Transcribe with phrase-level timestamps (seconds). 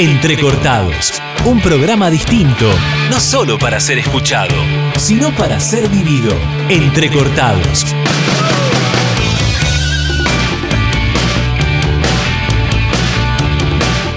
[0.00, 2.70] Entrecortados, un programa distinto,
[3.10, 4.54] no solo para ser escuchado,
[4.96, 6.32] sino para ser vivido.
[6.70, 7.84] Entrecortados.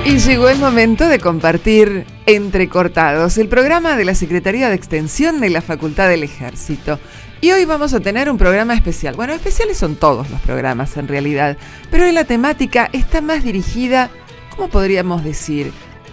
[0.05, 5.49] Y llegó el momento de compartir Entrecortados, el programa de la Secretaría de Extensión de
[5.49, 6.97] la Facultad del Ejército.
[7.41, 9.15] Y hoy vamos a tener un programa especial.
[9.15, 11.57] Bueno, especiales son todos los programas en realidad,
[11.91, 14.09] pero la temática está más dirigida,
[14.55, 15.71] ¿cómo podríamos decir?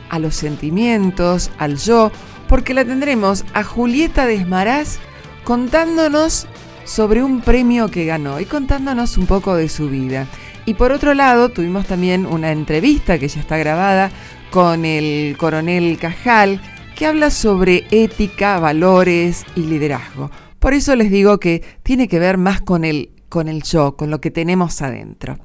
[0.08, 2.10] A los sentimientos, al yo,
[2.48, 4.98] porque la tendremos a Julieta Desmaraz
[5.44, 6.46] contándonos
[6.84, 10.26] sobre un premio que ganó y contándonos un poco de su vida.
[10.66, 14.10] Y por otro lado, tuvimos también una entrevista que ya está grabada
[14.50, 16.60] con el coronel Cajal,
[16.96, 20.30] que habla sobre ética, valores y liderazgo.
[20.58, 24.10] Por eso les digo que tiene que ver más con el, con el yo, con
[24.10, 25.38] lo que tenemos adentro.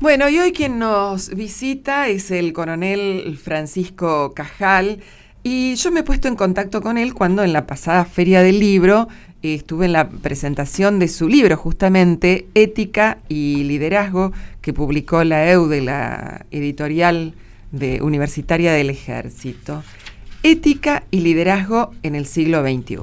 [0.00, 5.00] Bueno, y hoy quien nos visita es el coronel Francisco Cajal.
[5.42, 8.58] Y yo me he puesto en contacto con él cuando en la pasada feria del
[8.58, 9.08] libro
[9.42, 14.32] estuve en la presentación de su libro, justamente Ética y Liderazgo,
[14.62, 17.34] que publicó la EU de la editorial
[17.70, 19.84] de Universitaria del Ejército.
[20.42, 22.98] Ética y Liderazgo en el siglo XXI.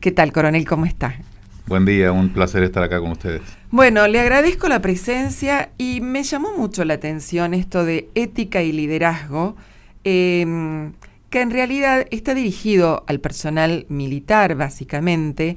[0.00, 0.66] ¿Qué tal, coronel?
[0.66, 1.16] ¿Cómo está?
[1.66, 3.42] Buen día, un placer estar acá con ustedes.
[3.70, 8.72] Bueno, le agradezco la presencia y me llamó mucho la atención esto de ética y
[8.72, 9.56] liderazgo.
[10.04, 10.90] Eh,
[11.30, 15.56] que en realidad está dirigido al personal militar, básicamente,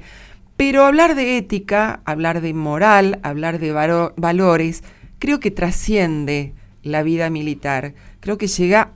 [0.56, 4.84] pero hablar de ética, hablar de moral, hablar de valores,
[5.18, 8.92] creo que trasciende la vida militar, creo que llega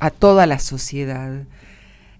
[0.00, 1.44] a toda la sociedad.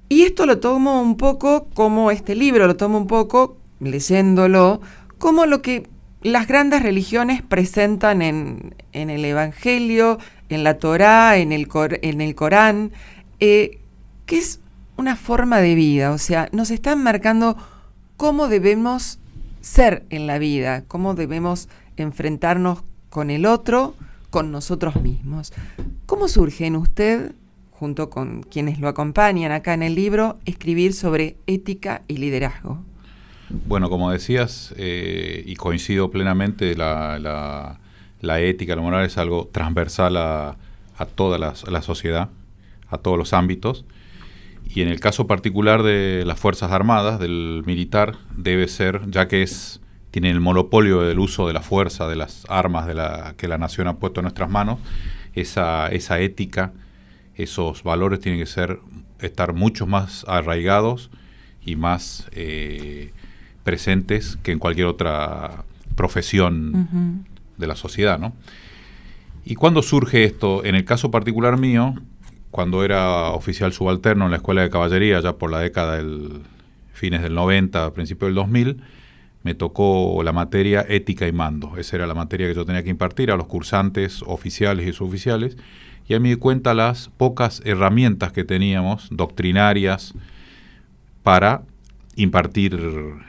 [0.09, 3.59] Y esto lo tomo un poco como este libro, lo tomo un poco,
[3.91, 4.81] leyéndolo,
[5.19, 5.89] como lo que
[6.23, 11.69] las grandes religiones presentan en, el Evangelio, en la Torá, en el,
[12.03, 12.93] en el Corán,
[13.41, 13.79] eh,
[14.27, 14.61] que es
[14.97, 17.57] una forma de vida, o sea, nos están marcando
[18.17, 19.19] cómo debemos
[19.61, 23.95] ser en la vida, cómo debemos enfrentarnos con el otro,
[24.31, 25.53] con nosotros mismos.
[26.07, 27.33] ¿Cómo surge en usted,
[27.71, 32.79] junto con quienes lo acompañan acá en el libro, escribir sobre ética y liderazgo?
[33.67, 37.79] Bueno, como decías, eh, y coincido plenamente, la,
[38.21, 40.57] la, ética, la moral es algo transversal a,
[41.15, 42.31] toda la sociedad,
[42.89, 43.85] a todos los ámbitos.
[44.75, 49.43] Y en el caso particular de las Fuerzas Armadas, del militar, debe ser, ya que
[49.43, 53.49] es tiene el monopolio del uso de la fuerza, de las armas de la, que
[53.49, 54.79] la nación ha puesto en nuestras manos,
[55.33, 56.73] esa, esa ética,
[57.35, 58.79] esos valores tienen que ser
[59.21, 61.11] estar mucho más arraigados
[61.65, 63.13] y más eh,
[63.65, 65.65] presentes que en cualquier otra
[65.95, 67.25] profesión
[67.57, 68.33] de la sociedad, ¿no?
[69.45, 70.65] ¿Y cuándo surge esto?
[70.65, 71.95] En el caso particular mío,
[72.51, 76.43] cuando era oficial subalterno en la Escuela de Caballería, ya por la década del
[76.93, 78.81] fines del 90, principio del 2000,
[79.43, 81.77] me tocó la materia ética y mando.
[81.77, 85.57] Esa era la materia que yo tenía que impartir a los cursantes oficiales y suboficiales.
[86.07, 90.15] Y a mí me di cuenta las pocas herramientas que teníamos, doctrinarias,
[91.25, 91.63] para
[92.17, 92.79] impartir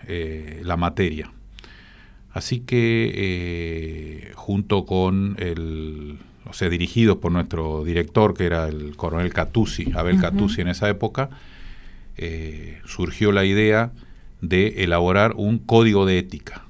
[0.08, 1.32] eh, la materia.
[2.32, 8.96] Así que eh, junto con el o sea, dirigidos por nuestro director, que era el
[8.96, 11.30] coronel Catuzzi, Abel Catuzzi en esa época,
[12.18, 13.92] eh, surgió la idea
[14.42, 16.66] de elaborar un código de ética,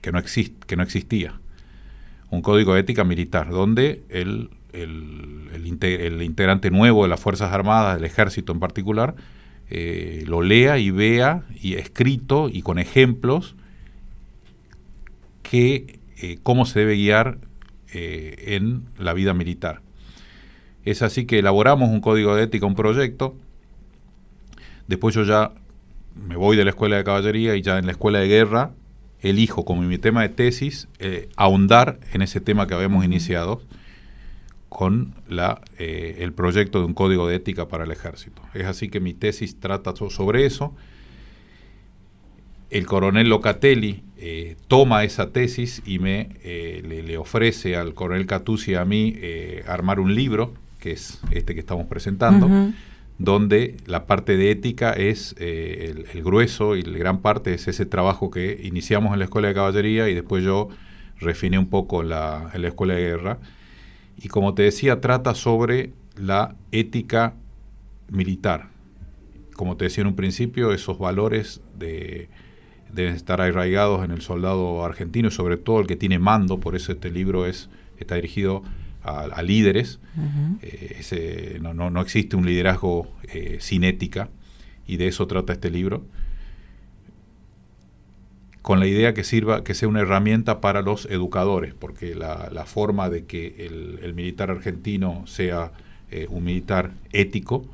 [0.00, 1.34] que no, exist, que no existía,
[2.30, 7.96] un código de ética militar, donde el, el, el, integrante nuevo de las Fuerzas Armadas,
[7.96, 9.14] del Ejército en particular,
[9.74, 13.56] eh, lo lea y vea, y escrito y con ejemplos,
[15.42, 17.38] que eh, cómo se debe guiar
[17.94, 19.80] eh, en la vida militar.
[20.84, 23.34] Es así que elaboramos un código de ética, un proyecto.
[24.88, 25.52] Después yo ya
[26.14, 28.72] me voy de la escuela de caballería y ya en la escuela de guerra
[29.22, 30.86] elijo como mi tema de tesis
[31.36, 33.62] ahondar en ese tema que habíamos iniciado
[34.72, 38.42] con la, eh, el proyecto de un código de ética para el ejército.
[38.54, 40.74] Es así que mi tesis trata sobre eso
[42.72, 48.72] el coronel Locatelli eh, toma esa tesis y me eh, le, ofrece al coronel Catuzzi
[48.72, 52.48] y a mí eh, armar un libro, que es este que estamos presentando,
[53.18, 58.30] donde la parte de ética es el, grueso y la gran parte es ese trabajo
[58.30, 60.68] que iniciamos en la Escuela de Caballería y después yo
[61.20, 63.38] refiné un poco en la Escuela de Guerra.
[64.16, 67.34] Y como te decía, trata sobre la ética
[68.08, 68.68] militar.
[69.54, 72.28] Como te decía en un principio, esos valores de
[72.92, 76.76] deben estar arraigados en el soldado argentino y sobre todo el que tiene mando, por
[76.76, 78.62] eso este libro es, está dirigido
[79.02, 79.98] a, líderes.
[80.60, 84.28] Eh, no, no, existe un liderazgo eh, sin ética
[84.86, 86.04] y de eso trata este libro
[88.62, 93.10] con la idea que sirva, que sea una herramienta para los educadores, porque la, forma
[93.10, 95.72] de que el, militar argentino sea
[96.10, 97.64] eh, un militar ético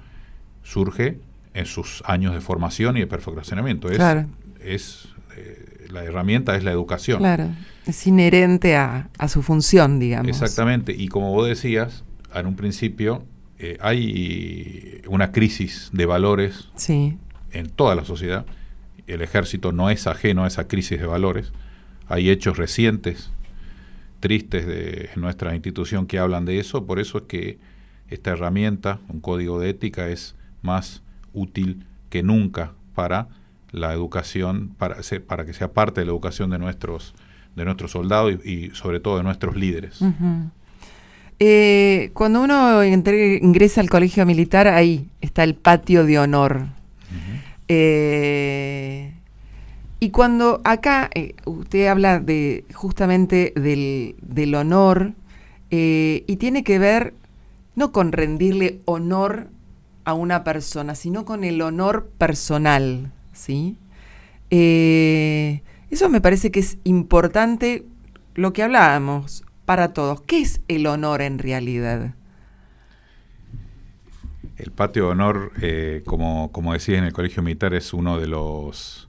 [0.62, 1.18] surge
[1.52, 3.90] en sus años de formación y de perfeccionamiento.
[3.90, 4.00] Es,
[4.64, 7.18] es eh, la herramienta es la educación.
[7.18, 7.50] Claro,
[7.86, 10.28] es inherente a, su función, digamos.
[10.28, 12.02] Exactamente, y como vos decías,
[12.34, 13.24] en un principio
[13.58, 18.46] eh, hay una crisis de valores en toda la sociedad
[19.08, 21.52] el ejército no es ajeno a esa crisis de valores.
[22.08, 23.30] Hay hechos recientes,
[24.20, 27.58] tristes de nuestra institución que hablan de eso, por eso es que
[28.08, 31.02] esta herramienta, un código de ética, es más
[31.32, 33.28] útil que nunca para
[33.70, 34.96] la educación, para,
[35.26, 37.14] para que sea parte de la educación de nuestros,
[37.54, 40.00] de nuestros soldados y, sobre todo de nuestros líderes.
[41.38, 46.77] Eh, cuando uno ingresa al colegio militar, ahí está el patio de honor.
[47.68, 49.12] Eh,
[50.00, 55.12] y cuando acá eh, usted habla de justamente del, honor,
[55.70, 57.14] eh, y tiene que ver
[57.76, 59.48] no con rendirle honor
[60.04, 63.76] a una persona, sino con el honor personal, ¿sí?
[64.50, 67.84] eso me parece que es importante
[68.34, 70.22] lo que hablábamos para todos.
[70.22, 72.14] ¿Qué es el honor en realidad?
[74.58, 78.26] El patio de honor, eh, como, como decía en el colegio militar, es uno de
[78.26, 79.08] los,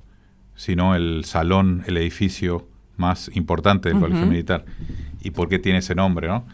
[0.56, 2.68] si no el salón, el edificio
[2.98, 4.66] más importante del colegio militar.
[5.22, 6.28] ¿Y por qué tiene ese nombre?
[6.28, 6.46] ¿no?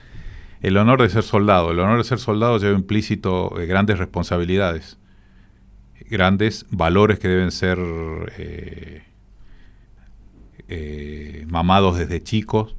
[0.61, 1.71] El honor de ser soldado.
[1.71, 4.97] El honor de ser soldado lleva implícito eh, grandes responsabilidades,
[6.09, 7.77] grandes valores que deben ser
[8.37, 9.03] eh,
[11.49, 12.77] mamados desde chicos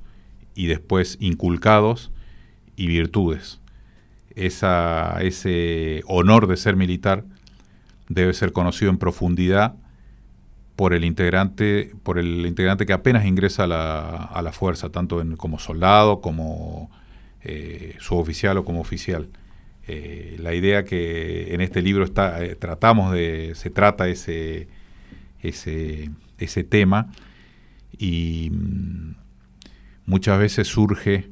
[0.55, 2.11] y después inculcados
[2.75, 3.61] y virtudes
[4.37, 7.25] esa, ese honor de ser militar
[8.09, 9.75] debe ser conocido en profundidad
[10.77, 15.21] por el integrante, por el integrante que apenas ingresa a la, a la fuerza, tanto
[15.23, 16.91] en, como soldado, como
[17.43, 19.31] eh, suboficial o como oficial.
[19.89, 24.69] Eh, la idea que en este libro está, eh, tratamos de, se trata ese,
[25.41, 27.11] ese, ese tema
[27.97, 29.15] y mm,
[30.05, 31.31] muchas veces surge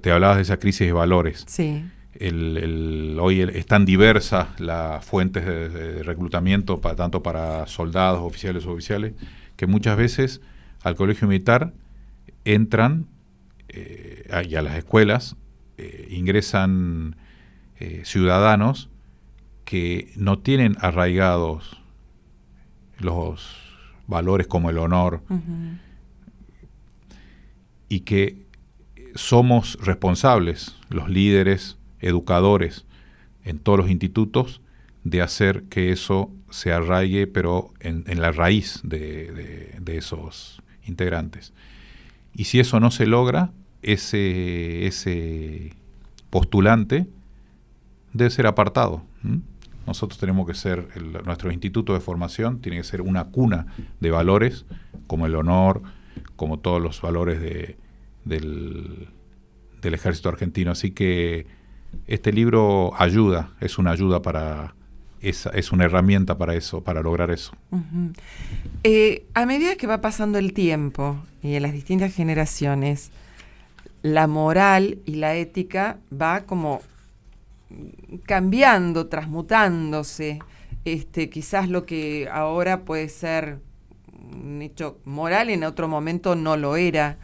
[0.00, 1.44] te hablabas de esa crisis de valores.
[1.46, 1.84] Sí.
[2.14, 8.72] El, hoy es tan diversa las fuentes de, reclutamiento, para, tanto para soldados, oficiales o
[8.72, 9.12] oficiales,
[9.56, 10.40] que muchas veces
[10.82, 11.72] al colegio militar
[12.44, 13.06] entran
[13.68, 15.36] eh, y a las escuelas
[15.78, 17.16] eh, ingresan
[17.78, 18.88] eh, ciudadanos
[19.64, 21.82] que no tienen arraigados
[22.98, 23.56] los
[24.06, 25.22] valores como el honor
[27.88, 28.45] y que
[29.16, 32.84] somos responsables, los líderes, educadores
[33.44, 34.60] en todos los institutos,
[35.04, 41.52] de hacer que eso se arraigue, pero en, la raíz de, esos integrantes.
[42.34, 43.52] Y si eso no se logra,
[43.82, 45.72] ese, ese
[46.30, 47.06] postulante
[48.12, 49.02] debe ser apartado.
[49.86, 50.88] Nosotros tenemos que ser,
[51.24, 53.66] nuestro instituto de formación tiene que ser una cuna
[54.00, 54.66] de valores,
[55.06, 55.82] como el honor,
[56.34, 57.76] como todos los valores de,
[58.26, 59.08] del,
[59.82, 60.72] ejército argentino.
[60.72, 61.46] Así que
[62.06, 64.74] este libro ayuda, es una ayuda para,
[65.20, 67.52] es, es una herramienta para eso, para lograr eso.
[68.82, 73.12] Eh, a medida que va pasando el tiempo y en las distintas generaciones,
[74.02, 76.82] la moral y la ética va como
[78.24, 80.40] cambiando, transmutándose.
[80.84, 83.58] Este, quizás lo que ahora puede ser
[84.32, 87.18] un hecho moral en otro momento no lo era.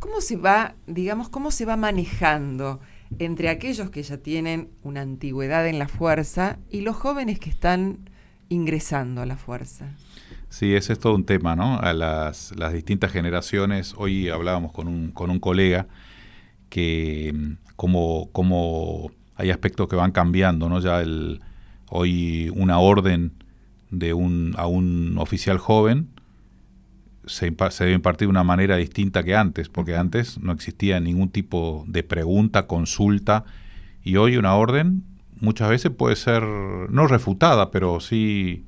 [0.00, 2.80] ¿Cómo se va, digamos, cómo se va manejando
[3.18, 8.10] entre aquellos que ya tienen una antigüedad en la fuerza y los jóvenes que están
[8.48, 9.94] ingresando a la fuerza?
[10.48, 11.78] Sí, ese es todo un tema, ¿no?
[11.78, 15.86] A las, distintas generaciones, hoy hablábamos con un, con un colega
[16.70, 20.80] que como hay aspectos que van cambiando, ¿no?
[20.80, 21.40] Ya el,
[21.90, 23.32] hoy una orden
[23.90, 26.08] de un, a un oficial joven
[27.30, 31.84] se, debe impartir de una manera distinta que antes, porque antes no existía ningún tipo
[31.86, 33.44] de pregunta, consulta,
[34.02, 35.04] y hoy una orden
[35.40, 38.64] muchas veces puede ser no refutada, pero sí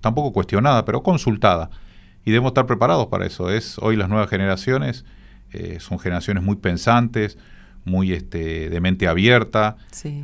[0.00, 1.70] tampoco cuestionada, pero consultada.
[2.24, 3.50] Y debemos estar preparados para eso.
[3.50, 5.04] Es hoy las nuevas generaciones
[5.52, 7.38] eh, son generaciones muy pensantes,
[7.84, 9.76] muy este, de mente abierta,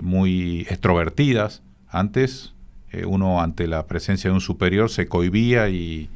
[0.02, 1.62] muy extrovertidas.
[1.88, 2.52] Antes
[2.90, 6.11] eh, uno ante la presencia de un superior se cohibía y,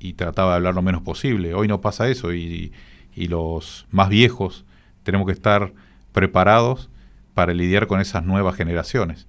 [0.00, 1.54] y trataba de hablar lo menos posible.
[1.54, 2.72] Hoy no pasa eso y,
[3.14, 4.64] los más viejos
[5.02, 5.74] tenemos que estar
[6.12, 6.88] preparados
[7.34, 9.26] para lidiar con esas nuevas generaciones.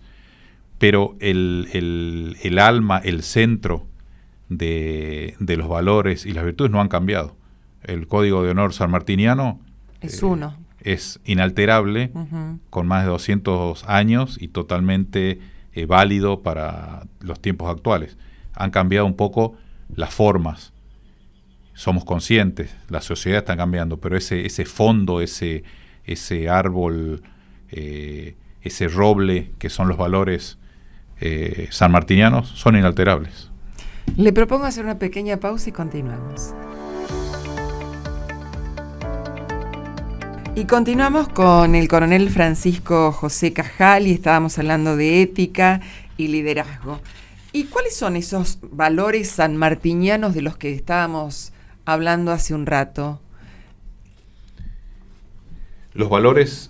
[0.77, 1.67] Pero el,
[2.41, 3.85] el, alma, el centro
[4.47, 7.35] de, de, los valores y las virtudes no han cambiado.
[7.83, 9.59] El código de honor sanmartiniano
[9.99, 10.55] es uno.
[10.57, 12.11] Eh, es inalterable,
[12.69, 15.39] con más de 200 años y totalmente
[15.73, 18.17] eh, válido para los tiempos actuales.
[18.53, 19.55] Han cambiado un poco
[19.95, 20.74] las formas.
[21.74, 25.63] Somos conscientes, la sociedad está cambiando, pero ese, ese fondo, ese,
[26.05, 27.24] ese árbol,
[27.71, 30.57] eh, ese roble que son los valores
[31.19, 33.50] eh, sanmartinianos, son inalterables.
[34.17, 36.53] Le propongo hacer una pequeña pausa y continuamos.
[40.53, 45.79] Y continuamos con el coronel Francisco José Cajal y estábamos hablando de ética
[46.17, 47.00] y liderazgo.
[47.53, 51.51] ¿Y cuáles son esos valores sanmartinianos de los que estábamos
[51.86, 53.20] hablando hace un rato?
[55.93, 56.70] Los valores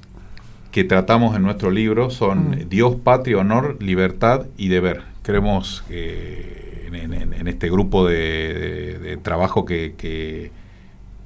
[0.71, 2.67] que tratamos en nuestro libro son.
[2.69, 5.03] Dios, patria, honor, libertad y deber.
[5.21, 10.51] Creemos que en, este grupo de, trabajo que, que,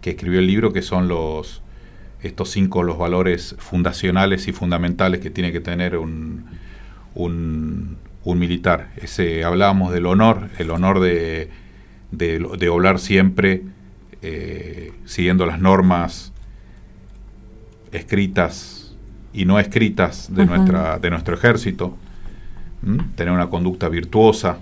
[0.03, 1.61] escribió el libro, que son los
[2.21, 6.45] estos cinco los valores fundacionales y fundamentales que tiene que tener un,
[7.13, 7.97] un,
[8.33, 8.89] militar.
[8.97, 11.49] Ese, hablábamos del honor, el honor de,
[12.11, 13.61] de, obrar siempre
[14.21, 16.33] eh, siguiendo las normas
[17.91, 18.95] escritas
[19.33, 21.97] y no escritas de, nuestra, de nuestro ejército,
[23.15, 24.57] tener una conducta virtuosa,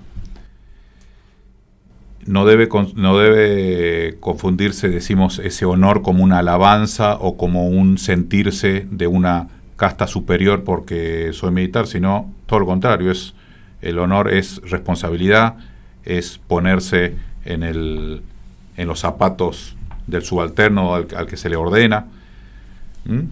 [2.26, 8.88] no debe, no debe confundirse, decimos, ese honor como una alabanza o como un sentirse
[8.90, 13.36] de una casta superior porque soy militar, sino todo lo contrario, es,
[13.84, 15.56] el honor es responsabilidad,
[16.06, 18.22] es ponerse en, el,
[18.78, 19.76] en los zapatos
[20.08, 22.08] del subalterno al, que se le ordena.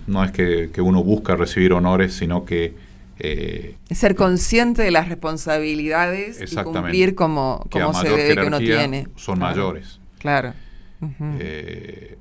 [0.08, 2.76] No es que, que uno busca recibir honores, sino que
[3.24, 9.08] eh, Ser consciente de las responsabilidades y cumplir como, como se debe que uno tiene.
[9.16, 10.00] Son mayores.
[10.18, 10.54] Claro.
[11.40, 12.18] Eh,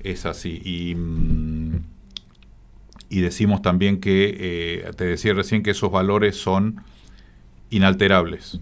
[0.00, 0.60] es así.
[0.64, 1.76] Y, mm,
[3.12, 6.82] y, decimos también que, eh, te decía recién que esos valores son
[7.70, 8.60] inalterables.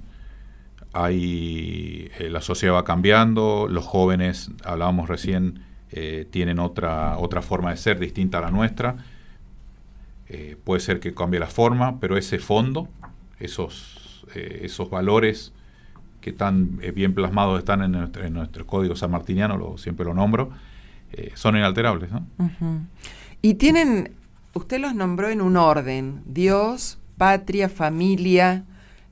[0.92, 5.62] Hay, la sociedad va cambiando, los jóvenes, hablábamos recién,
[6.30, 8.97] tienen otra, otra forma de ser distinta a la nuestra
[10.33, 12.88] eh, puede ser que cambie la forma, pero ese fondo,
[13.40, 15.52] esos, eh, esos valores
[16.21, 20.50] que eh, bien plasmados están en nuestro, código sanmartiniano, lo, siempre lo nombro,
[21.35, 22.11] son inalterables.
[23.42, 24.12] Y tienen,
[24.54, 28.64] usted los nombró en un orden, Dios, patria, familia,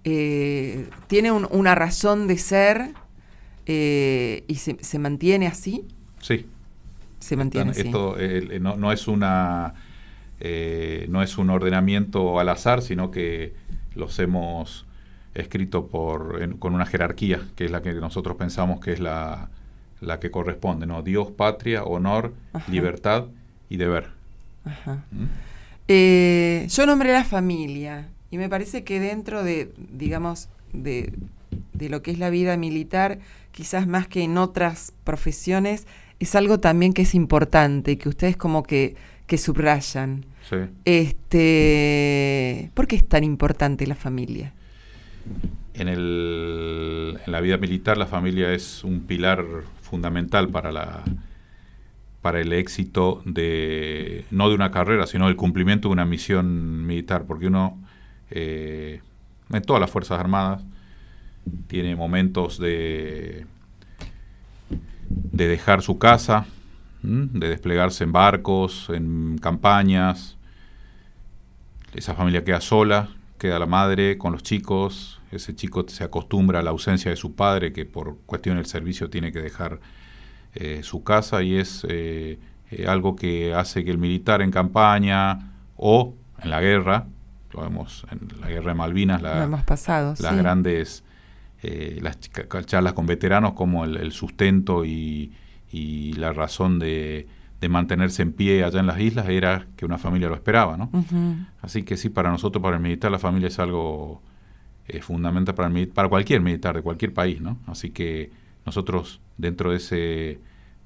[0.03, 2.95] tiene una razón de ser
[3.67, 5.85] y se, mantiene así.
[6.21, 6.47] Sí.
[7.19, 7.83] Se mantiene así.
[7.83, 8.17] Esto
[8.61, 9.75] no, no es una
[10.41, 13.55] eh, no es un ordenamiento al azar, sino que
[13.95, 14.87] los hemos
[15.35, 19.51] escrito por, con una jerarquía, que es la que nosotros pensamos que es la,
[20.01, 21.03] la que corresponde, ¿no?
[21.03, 22.35] Dios, patria, honor,
[22.71, 23.27] libertad
[23.69, 24.18] y deber.
[25.11, 25.25] ¿Mm?
[25.89, 31.13] Eh, yo nombré la familia y me parece que dentro de, digamos, de,
[31.73, 33.19] de lo que es la vida militar,
[33.53, 35.87] quizás más que en otras profesiones,
[36.21, 38.97] es algo también que es importante y que ustedes como que
[39.29, 40.25] que subrayan.
[40.87, 44.55] Este, ¿Por qué es tan importante la familia?
[45.75, 49.45] En, el, en la vida militar la familia es un pilar
[49.83, 51.05] fundamental para la
[52.23, 57.25] para el éxito de no de una carrera sino del cumplimiento de una misión militar
[57.27, 57.79] porque uno
[58.31, 59.01] eh,
[59.51, 60.63] en todas las fuerzas armadas
[61.67, 63.47] tiene momentos de
[65.09, 66.47] de dejar su casa
[67.03, 70.37] de desplegarse en barcos, en campañas.
[71.95, 76.63] Esa familia queda sola, queda la madre con los chicos, ese chico se acostumbra a
[76.63, 79.81] la ausencia de su padre, que por cuestión del servicio tiene que dejar
[80.61, 82.39] eh, su casa, y es eh,
[82.71, 87.07] eh, algo que hace que el militar en campaña o en la guerra,
[87.53, 89.23] lo vemos en la guerra de Malvinas,
[90.21, 91.05] las grandes
[91.61, 92.21] las
[92.67, 95.33] charlas con veteranos como el sustento y,
[95.71, 97.27] y la razón de,
[97.69, 100.91] mantenerse en pie allá en las islas era que una familia lo esperaba, ¿no?
[101.61, 104.23] Así que sí, para nosotros, para el militar, la familia es algo
[104.87, 107.59] eh, fundamental para, el, para cualquier militar de cualquier país, ¿no?
[107.67, 108.31] Así que
[108.65, 110.41] nosotros, dentro de ese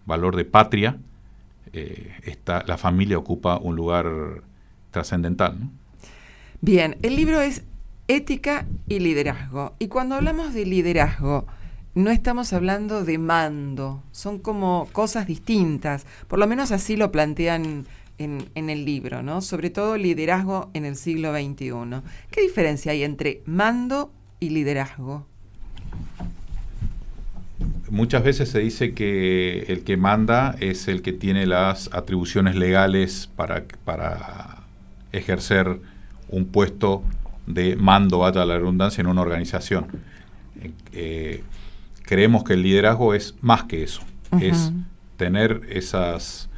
[0.06, 0.99] valor de patria,
[1.73, 4.42] eh, está, la familia ocupa un lugar
[4.90, 5.59] trascendental.
[6.61, 7.62] Bien, el libro es
[8.09, 9.75] Ética y Liderazgo.
[9.78, 11.47] Y cuando hablamos de liderazgo,
[11.94, 17.85] no estamos hablando de mando, son como cosas distintas, por lo menos así lo plantean
[18.18, 19.40] en, en, el libro, ¿no?
[19.40, 22.02] Sobre todo liderazgo en el siglo XXI.
[22.30, 25.26] ¿Qué diferencia hay entre mando y liderazgo?
[27.93, 33.29] Muchas veces se dice que el que manda es el que tiene las atribuciones legales
[33.37, 34.63] para, para
[35.13, 35.79] ejercer
[36.31, 37.03] un puesto
[37.47, 39.89] de mando, vaya la redundancia, en una organización.
[40.95, 41.45] Eh,
[42.07, 44.01] creemos que el liderazgo es más que eso,
[44.41, 44.73] es
[45.19, 46.49] tener esas,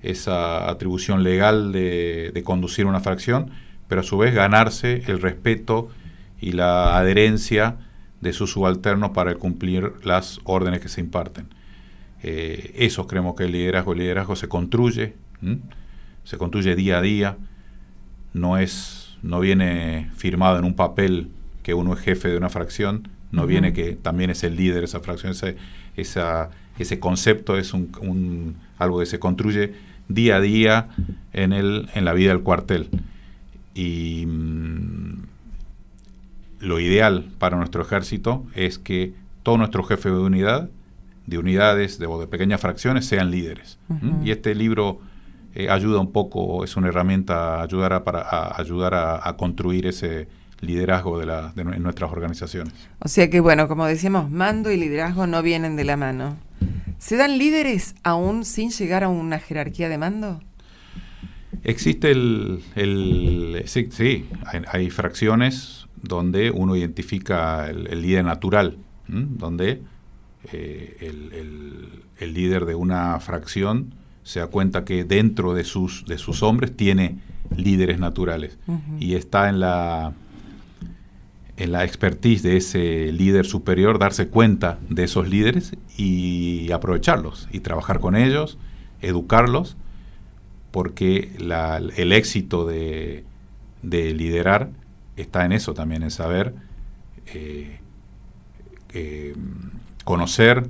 [0.00, 3.50] esa atribución legal de, de, conducir una fracción,
[3.88, 5.88] pero a su vez ganarse el respeto
[6.40, 7.78] y la adherencia
[8.24, 11.46] de sus subalternos para cumplir las órdenes que se imparten.
[12.22, 15.14] Eh, eso creemos que el liderazgo, el liderazgo se construye,
[16.24, 17.36] se construye día a día,
[18.32, 21.28] no es, no viene firmado en un papel
[21.62, 24.84] que uno es jefe de una fracción, no viene que también es el líder de
[24.86, 25.56] esa fracción, ese,
[25.96, 29.74] esa, ese concepto es un, algo que se construye
[30.08, 30.88] día a día
[31.34, 32.88] en, el, en la vida del cuartel.
[33.74, 35.33] Y mm,
[36.64, 40.70] lo ideal para nuestro ejército es que todos nuestros jefes de unidad,
[41.26, 43.78] de unidades de, o de pequeñas fracciones, sean líderes.
[44.22, 45.00] Y este libro
[45.54, 50.26] eh, ayuda un poco, es una herramienta ayudar a, para ayudar a, construir ese
[50.60, 52.72] liderazgo de, la, de nuestras organizaciones.
[53.00, 56.36] O sea que, bueno, como decíamos, mando y liderazgo no vienen de la mano.
[56.98, 60.40] ¿Se dan líderes aún sin llegar a una jerarquía de mando?
[61.62, 64.26] Existe el, el sí, sí
[64.70, 69.82] hay, fracciones donde uno identifica el, líder natural, donde
[70.52, 71.12] eh,
[72.18, 76.76] el, líder de una fracción se da cuenta que dentro de sus, de sus hombres
[76.76, 77.18] tiene
[77.56, 78.58] líderes naturales
[78.98, 80.14] y está en la,
[81.56, 87.60] en la expertise de ese líder superior darse cuenta de esos líderes y aprovecharlos y
[87.60, 88.58] trabajar con ellos,
[89.02, 89.76] educarlos,
[90.70, 93.24] porque el éxito de,
[93.82, 94.70] de liderar
[95.16, 96.54] está en eso también, en saber
[97.26, 97.80] eh,
[98.92, 99.34] eh,
[100.04, 100.68] conocer,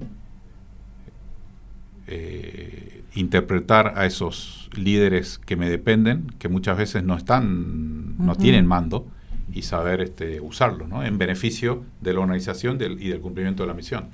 [2.06, 8.66] eh, interpretar a esos líderes que me dependen, que muchas veces no están, no tienen
[8.66, 9.06] mando,
[9.52, 11.04] y saber este, usarlo, ¿no?
[11.04, 14.08] En beneficio de la organización y del cumplimiento de la misión.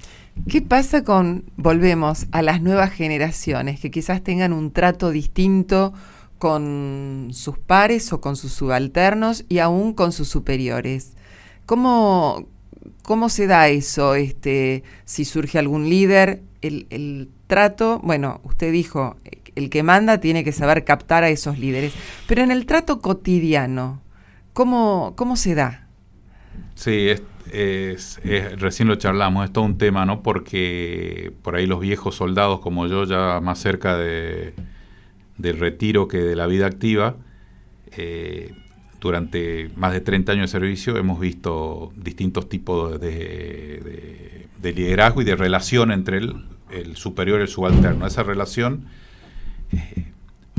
[0.48, 5.94] ¿Qué pasa con, volvemos, a las nuevas generaciones, que quizás tengan un trato distinto
[6.40, 11.14] con sus pares o con sus subalternos y aún con sus superiores.
[11.66, 12.48] ¿Cómo,
[13.02, 14.14] cómo se da eso?
[14.14, 19.16] Este, si surge algún líder, el, trato, bueno, usted dijo,
[19.54, 21.92] el que manda tiene que saber captar a esos líderes,
[22.26, 24.00] pero en el trato cotidiano,
[24.54, 25.88] ¿cómo, cómo se da?
[26.74, 27.08] Sí,
[27.52, 28.18] es,
[28.56, 30.22] recién lo charlamos, es todo un tema, ¿no?
[30.22, 34.54] Porque por ahí los viejos soldados como yo, ya más cerca de,
[35.40, 37.16] del retiro que de la vida activa,
[37.92, 38.54] eh,
[39.00, 45.36] durante más de 30 años de servicio hemos visto distintos tipos de, liderazgo y de
[45.36, 48.06] relación entre el, superior y el subalterno.
[48.06, 48.84] Esa relación
[49.72, 50.12] eh,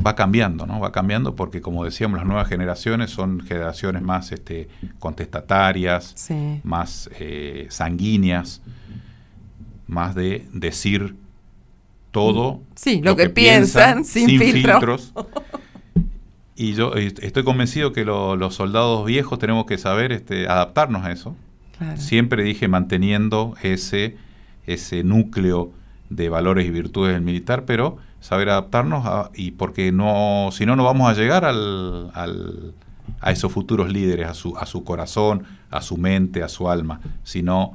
[0.04, 0.80] va cambiando, ¿no?
[0.80, 4.68] Va cambiando porque, como decíamos, las nuevas generaciones son generaciones más este,
[4.98, 6.30] contestatarias,
[6.64, 8.60] más eh, sanguíneas,
[9.86, 11.14] más de decir
[12.12, 15.12] todo sí, lo, que, piensan, sin, filtros.
[16.54, 21.34] Y yo estoy convencido que los soldados viejos tenemos que saber este, adaptarnos a eso.
[21.96, 24.16] Siempre dije manteniendo ese,
[24.66, 25.72] ese núcleo
[26.10, 30.84] de valores y virtudes del militar, pero saber adaptarnos y porque no, si no, no
[30.84, 32.74] vamos a llegar al, al,
[33.20, 37.00] a esos futuros líderes, a su, a su corazón, a su mente, a su alma,
[37.24, 37.72] si no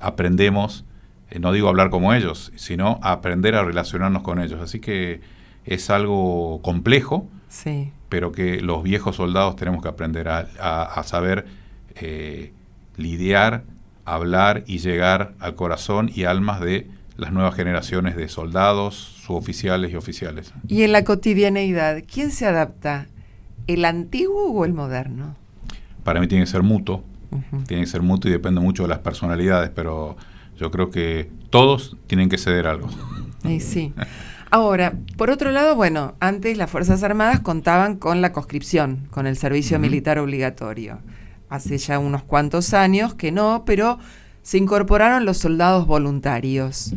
[0.00, 0.93] aprendemos eh,
[1.40, 4.60] no digo hablar como ellos, sino aprender a relacionarnos con ellos.
[4.60, 5.20] Así que
[5.64, 7.92] es algo complejo, sí.
[8.08, 11.46] pero que los viejos soldados tenemos que aprender a, saber
[11.96, 12.52] eh,
[12.96, 13.64] lidiar,
[14.04, 19.96] hablar y llegar al corazón y almas de las nuevas generaciones de soldados, suboficiales y
[19.96, 20.52] oficiales.
[20.68, 23.06] Y en la cotidianeidad, ¿quién se adapta?
[23.66, 25.36] ¿El antiguo o el moderno?
[26.02, 27.02] Para mí tiene que ser mutuo,
[27.66, 30.16] tiene que ser mutuo y depende mucho de las personalidades, pero
[30.56, 32.88] yo creo que todos tienen que ceder algo.
[33.60, 33.92] sí.
[34.50, 39.36] Ahora, por otro lado, bueno, antes las Fuerzas Armadas contaban con la conscripción, con el
[39.36, 41.00] servicio militar obligatorio.
[41.48, 43.98] Hace ya unos cuantos años que no, pero
[44.42, 46.94] se incorporaron los soldados voluntarios,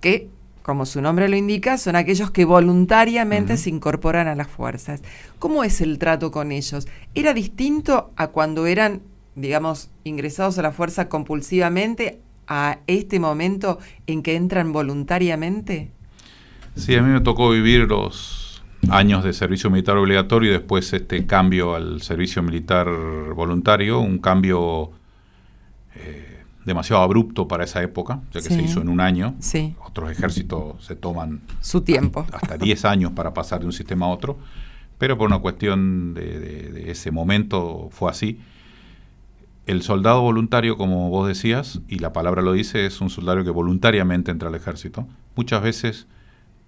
[0.00, 0.30] que,
[0.62, 5.02] como su nombre lo indica, son aquellos que voluntariamente se incorporan a las fuerzas.
[5.38, 6.88] ¿Cómo es el trato con ellos?
[7.14, 9.02] ¿Era distinto a cuando eran,
[9.34, 15.90] digamos, ingresados a la fuerza compulsivamente a este momento en que entran voluntariamente?
[16.74, 21.26] Sí, a mí me tocó vivir los años de servicio militar obligatorio y después este
[21.26, 22.88] cambio al servicio militar
[23.34, 24.90] voluntario, un cambio
[25.94, 29.34] eh, demasiado abrupto para esa época, ya que se hizo en un año.
[29.40, 29.74] Sí.
[29.84, 32.26] Otros ejércitos se toman su tiempo.
[32.32, 34.38] Hasta 10 años para pasar de un sistema a otro,
[34.98, 38.40] pero por una cuestión de ese momento fue así.
[39.66, 43.50] El soldado voluntario, como vos decías, y la palabra lo dice, es un soldado que
[43.50, 46.06] voluntariamente entra al ejército, muchas veces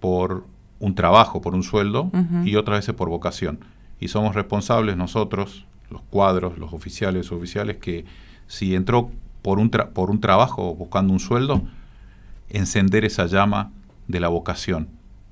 [0.01, 0.45] por
[0.79, 2.11] un trabajo, por un sueldo,
[2.43, 3.59] y otras veces por vocación.
[4.01, 8.03] Y somos responsables nosotros, los cuadros, los oficiales oficiales, que
[8.47, 11.61] si entró por un, por un trabajo buscando un sueldo,
[12.49, 13.71] encender esa llama
[14.07, 14.89] de la vocación,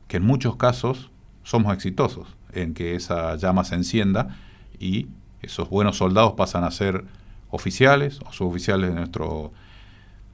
[0.07, 1.11] que en muchos casos
[1.43, 4.37] somos exitosos en que esa llama se encienda
[4.79, 5.07] y
[5.41, 7.05] esos buenos soldados pasan a ser
[7.49, 9.51] oficiales o suboficiales de nuestro,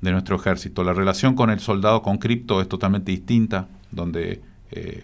[0.02, 0.84] de nuestro ejército.
[0.84, 5.04] La relación con el soldado con cripto es totalmente distinta, donde eh,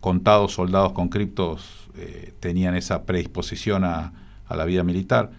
[0.00, 4.12] contados soldados con criptos eh, tenían esa predisposición a,
[4.48, 5.32] la vida militar.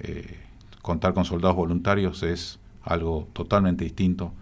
[0.00, 0.38] Eh,
[0.82, 4.32] contar con soldados voluntarios es algo totalmente distinto.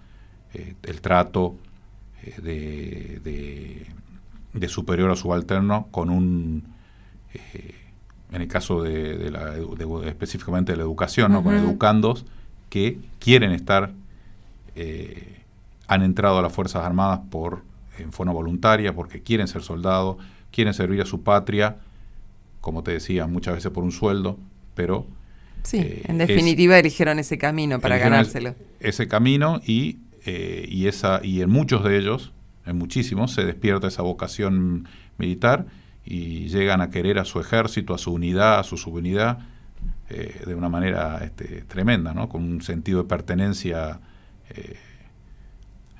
[0.54, 1.56] el trato
[2.42, 3.86] de,
[4.54, 6.64] de, superior a subalterno con un
[8.32, 9.54] en el caso de, la,
[10.06, 12.26] específicamente de la educación, con educandos
[12.68, 13.92] que quieren estar,
[14.76, 15.40] eh,
[15.86, 17.62] han entrado a las Fuerzas Armadas por
[17.98, 20.18] en forma voluntaria, porque quieren ser soldados,
[20.52, 21.76] quieren servir a su patria,
[22.60, 24.38] como te decía, muchas veces por un sueldo,
[24.74, 25.06] pero...
[25.62, 28.54] Sí, eh, en definitiva eligieron ese camino para ganárselo.
[28.78, 32.32] Ese camino y, eh, y, esa, y en muchos de ellos,
[32.64, 34.86] en muchísimos, se despierta esa vocación
[35.16, 35.66] militar
[36.10, 39.40] y llegan a querer a su ejército, a su unidad, a su subunidad,
[40.08, 42.30] eh, de una manera este, tremenda, ¿no?
[42.30, 44.00] con un sentido de pertenencia
[44.48, 44.78] eh,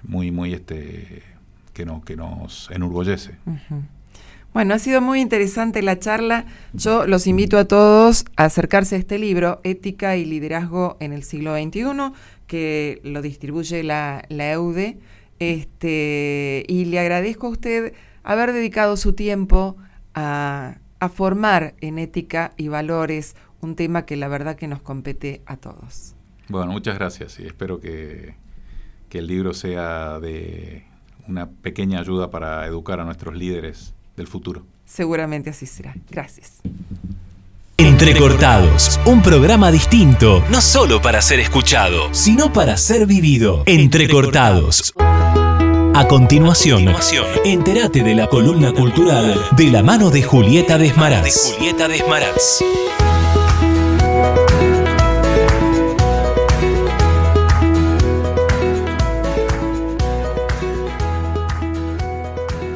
[0.03, 1.23] muy, muy este,
[1.75, 3.37] que, no, que nos enorgullece.
[4.55, 6.47] Bueno, ha sido muy interesante la charla.
[6.73, 11.23] Yo los invito a todos a acercarse a este libro, Ética y Liderazgo en el
[11.23, 11.83] siglo XXI,
[12.47, 14.99] que lo distribuye la, la EUDE.
[15.39, 17.93] Este, y le agradezco a usted
[18.25, 19.77] haber dedicado su tiempo
[20.19, 25.57] a, formar en ética y valores un tema que la verdad que nos compete a
[25.57, 26.15] todos.
[26.49, 28.35] Bueno, muchas gracias y espero que,
[29.09, 30.85] que, el libro sea de
[31.27, 34.65] una pequeña ayuda para educar a nuestros líderes del futuro.
[34.87, 35.95] Seguramente así será.
[36.11, 36.61] Gracias.
[37.77, 43.63] Entrecortados, un programa distinto, no solo para ser escuchado, sino para ser vivido.
[43.67, 44.93] Entrecortados.
[45.99, 46.85] A continuación,
[47.45, 51.53] entérate de la columna cultural de la mano de Julieta Desmaraz.
[51.57, 52.63] Julieta Desmaraz.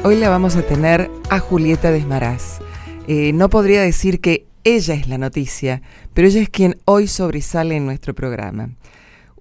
[0.03, 2.59] Hoy la vamos a tener a Julieta Desmaraz.
[3.07, 5.81] Eh, no podría decir que ella es la noticia,
[6.13, 8.71] pero ella es quien hoy sobresale en nuestro programa.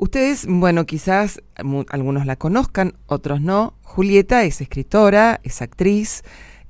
[0.02, 3.74] Ustedes, bueno, quizás algunos la conozcan, otros no.
[3.82, 6.24] Julieta es escritora, es actriz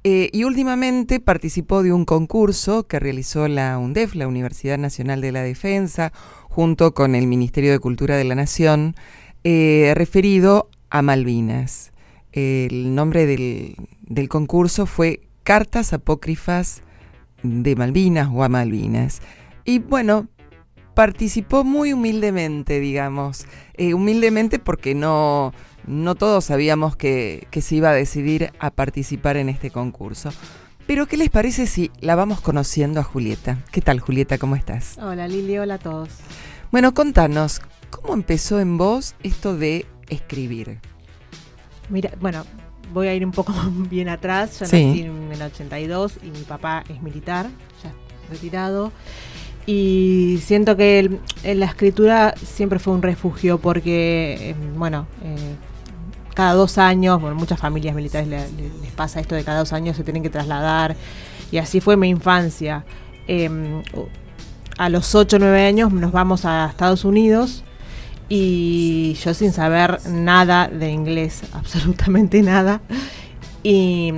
[0.04, 5.32] eh, y últimamente participó de un concurso que realizó la UNDEF, la Universidad Nacional de
[5.32, 6.12] la Defensa,
[6.50, 8.96] junto con el Ministerio de Cultura de la Nación,
[9.44, 11.94] eh, referido a Malvinas.
[12.32, 16.82] El nombre del, del concurso fue Cartas Apócrifas
[17.42, 19.22] de Malvinas o a Malvinas.
[19.64, 20.28] Y bueno,
[20.94, 23.46] participó muy humildemente, digamos.
[23.74, 25.52] Eh, humildemente porque no,
[25.86, 30.30] no todos sabíamos que, se iba a decidir a participar en este concurso.
[30.86, 33.58] Pero, ¿qué les parece si la vamos conociendo a Julieta?
[33.70, 34.38] ¿Qué tal, Julieta?
[34.38, 34.98] ¿Cómo estás?
[34.98, 35.58] Hola, Lili.
[35.58, 36.08] Hola a todos.
[36.70, 40.80] Bueno, contanos, ¿cómo empezó en vos esto de escribir?
[41.88, 42.44] Mira, bueno,
[42.92, 43.54] voy a ir un poco
[43.90, 44.58] bien atrás.
[44.58, 47.48] Yo nací en el 82 y mi papá es militar,
[47.82, 47.92] ya
[48.30, 48.92] retirado
[49.66, 55.54] y siento que la escritura siempre fue un refugio porque, em, bueno, eh,
[56.34, 60.04] cada dos años, bueno, muchas familias militares les pasa esto de cada dos años se
[60.04, 60.96] tienen que trasladar
[61.50, 62.84] y así fue mi infancia.
[63.28, 63.82] Em,
[64.78, 67.62] a los 8 o 9 años nos vamos a Estados Unidos
[68.28, 72.80] y yo sin saber nada de inglés, absolutamente nada.
[73.62, 74.12] Y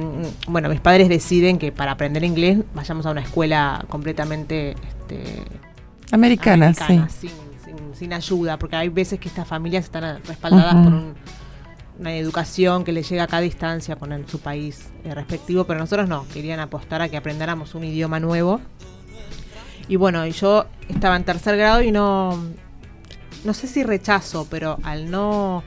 [0.49, 5.45] bueno, mis padres deciden que para aprender inglés vayamos a una escuela completamente este,
[6.13, 7.29] americana, sí.
[7.95, 11.15] sin, ayuda, porque hay veces que estas familias están respaldadas por
[11.99, 16.09] una educación que les llega a cada distancia con su país eh, respectivo, pero nosotros
[16.09, 18.61] no, querían apostar a que aprendiéramos un idioma nuevo.
[19.89, 22.39] Y bueno, yo estaba en tercer grado y no
[23.45, 25.63] no sé si rechazo, pero al no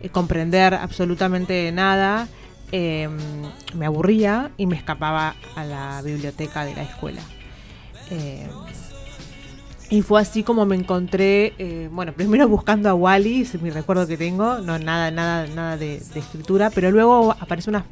[0.00, 2.26] eh, comprender absolutamente nada,
[2.72, 3.16] em,
[3.74, 7.22] me aburría y me escapaba a la biblioteca de la escuela.
[8.10, 8.48] Em,
[9.90, 14.06] y fue así como me encontré, eh, bueno, primero buscando a Wally, es mi recuerdo
[14.06, 17.84] que tengo, no nada, nada, nada de, escritura, pero luego aparece una,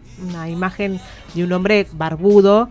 [0.51, 1.01] imagen
[1.35, 2.69] de un hombre barbudo,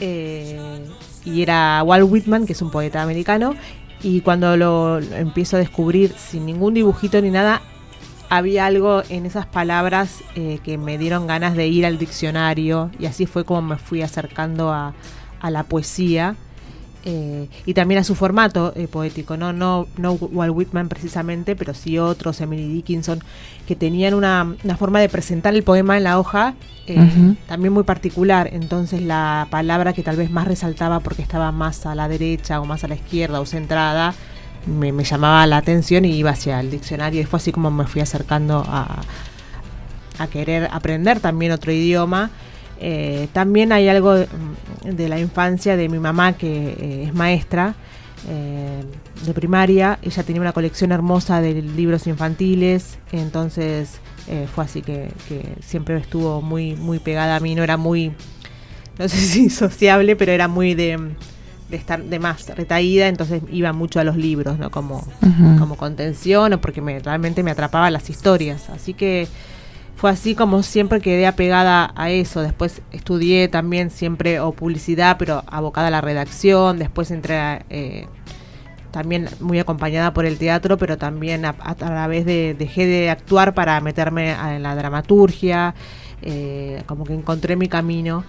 [0.00, 0.84] eh,
[1.24, 3.54] y era Walt Whitman, que es un poeta americano,
[4.02, 7.62] y cuando lo, empiezo a descubrir sin ningún dibujito ni nada,
[8.28, 13.06] había algo en esas palabras eh, que me dieron ganas de ir al diccionario, y
[13.06, 14.94] así fue como me fui acercando a,
[15.40, 16.36] a la poesía.
[17.08, 19.52] Eh, y también a su formato eh, poético, ¿no?
[19.52, 23.20] No, no Walt Whitman precisamente, pero sí otros, Emily Dickinson,
[23.64, 26.54] que tenían una, forma de presentar el poema en la hoja
[26.88, 28.50] eh, también muy particular.
[28.52, 32.64] Entonces la palabra que tal vez más resaltaba porque estaba más a la derecha o
[32.64, 34.12] más a la izquierda o centrada,
[34.66, 38.00] me, llamaba la atención y iba hacia el diccionario y fue así como me fui
[38.00, 39.02] acercando a,
[40.18, 42.30] a querer aprender también otro idioma.
[42.78, 47.74] Eh, también hay algo de, la infancia de mi mamá que eh, es maestra
[48.28, 48.82] eh,
[49.24, 49.98] de primaria.
[50.02, 54.00] Ella tenía una colección hermosa de libros infantiles, entonces
[54.54, 55.12] fue así que,
[55.60, 57.54] siempre estuvo muy, muy pegada a mí.
[57.54, 58.12] No era muy,
[58.98, 60.98] no sé si sociable, pero era muy de,
[61.70, 64.70] estar de más retaída, entonces iba mucho a los libros, ¿no?
[64.70, 65.04] Como,
[65.58, 68.70] como contención o porque me, realmente me atrapaban las historias.
[68.70, 69.28] Así que
[69.96, 72.42] fue así como siempre quedé apegada a eso.
[72.42, 76.78] Después estudié también siempre o publicidad, pero abocada a la redacción.
[76.78, 78.06] Después entré eh,
[78.90, 83.80] también muy acompañada por el teatro, pero también a, través de dejé de actuar para
[83.80, 85.74] meterme en la dramaturgia.
[86.22, 88.24] Eh, como que encontré mi camino.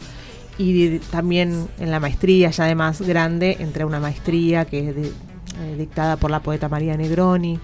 [0.58, 4.96] Y también en la maestría, ya de más grande, entré a una maestría que es
[4.98, 7.60] eh, dictada por la poeta María Negroni.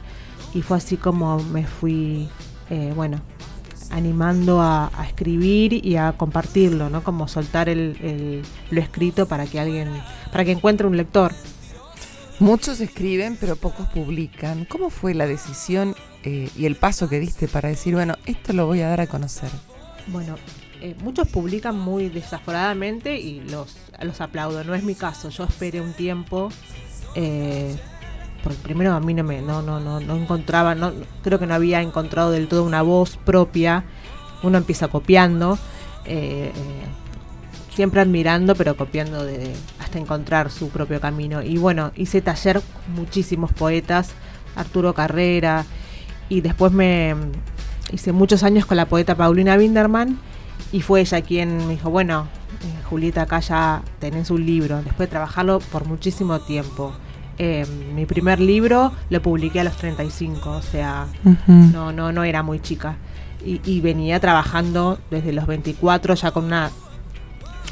[0.53, 2.29] Y fue así como me fui,
[2.95, 3.21] bueno,
[3.93, 7.03] animando a, escribir y a compartirlo, ¿no?
[7.03, 9.89] Como soltar el, lo escrito para que alguien,
[10.31, 11.33] para que encuentre un lector.
[12.39, 14.65] Muchos escriben, pero pocos publican.
[14.65, 18.65] ¿Cómo fue la decisión eh, y el paso que diste para decir, bueno, esto lo
[18.65, 19.49] voy a dar a conocer?
[20.07, 20.35] Bueno,
[20.83, 24.63] eh, muchos publican muy desaforadamente y los, los aplaudo.
[24.65, 25.29] No es mi caso.
[25.29, 26.49] Yo esperé un tiempo.
[27.15, 27.75] Eh,
[28.43, 30.91] porque primero a mí no me no no no, no encontraba no
[31.23, 33.85] creo que no había encontrado del todo una voz propia
[34.41, 35.57] uno empieza copiando
[36.05, 36.53] eh, eh,
[37.73, 42.61] siempre admirando pero copiando de, hasta encontrar su propio camino y bueno hice taller
[42.95, 44.11] muchísimos poetas
[44.55, 45.65] Arturo Carrera
[46.27, 47.15] y después me
[47.91, 50.19] hice muchos años con la poeta Paulina Binderman
[50.71, 52.27] y fue ella quien me dijo bueno
[52.61, 56.93] eh, Julieta acá ya tenés un libro después de trabajarlo por muchísimo tiempo
[57.39, 61.07] eh, mi primer libro lo publiqué a los 35, o sea,
[61.47, 62.97] no, no, no era muy chica.
[63.45, 66.71] Y, venía trabajando desde los 24 ya con una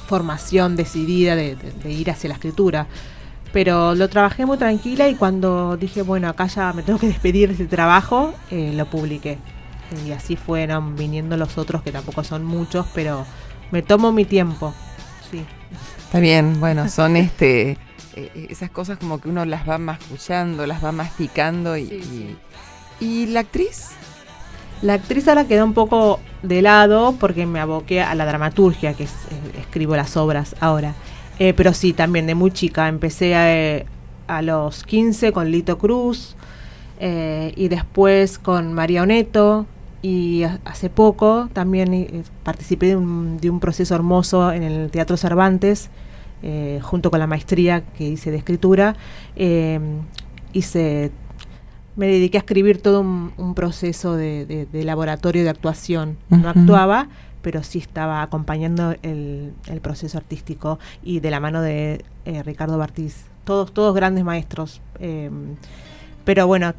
[0.08, 2.88] formación decidida de, ir hacia la escritura.
[3.54, 7.48] Pero lo trabajé muy tranquila y cuando dije, bueno, acá ya me tengo que despedir
[7.48, 9.38] de este trabajo, eh, lo publiqué.
[10.06, 13.25] Y así fueron viniendo los otros, que tampoco son muchos, pero
[13.71, 14.73] me tomo mi tiempo.
[15.30, 15.45] Sí.
[16.06, 17.77] Está bien, bueno, son este eh,
[18.15, 22.36] eh, esas cosas como que uno las va mascullando, las va masticando y,
[22.99, 23.91] y, la actriz?
[24.82, 29.06] La actriz ahora quedó un poco de lado porque me aboqué a la dramaturgia, que
[29.06, 30.95] es, eh, escribo las obras ahora.
[31.38, 32.89] pero sí, también de muy chica.
[32.89, 33.86] Empecé a,
[34.27, 36.36] a los 15 con Lito Cruz
[36.99, 39.65] y después con María Oneto.
[40.02, 45.92] Y hace poco también participé de un, de un proceso hermoso en el Teatro Cervantes
[46.44, 48.96] eh, junto con la maestría que hice de escritura,
[49.36, 49.80] eh,
[50.54, 51.12] hice,
[51.96, 56.18] me dediqué a escribir todo un, proceso de, laboratorio de actuación.
[56.30, 57.10] No actuaba,
[57.44, 63.26] pero sí estaba acompañando el, proceso artístico y de la mano de eh, Ricardo Bartiz.
[63.44, 64.82] Todos, todos grandes maestros.
[66.26, 66.74] pero bueno,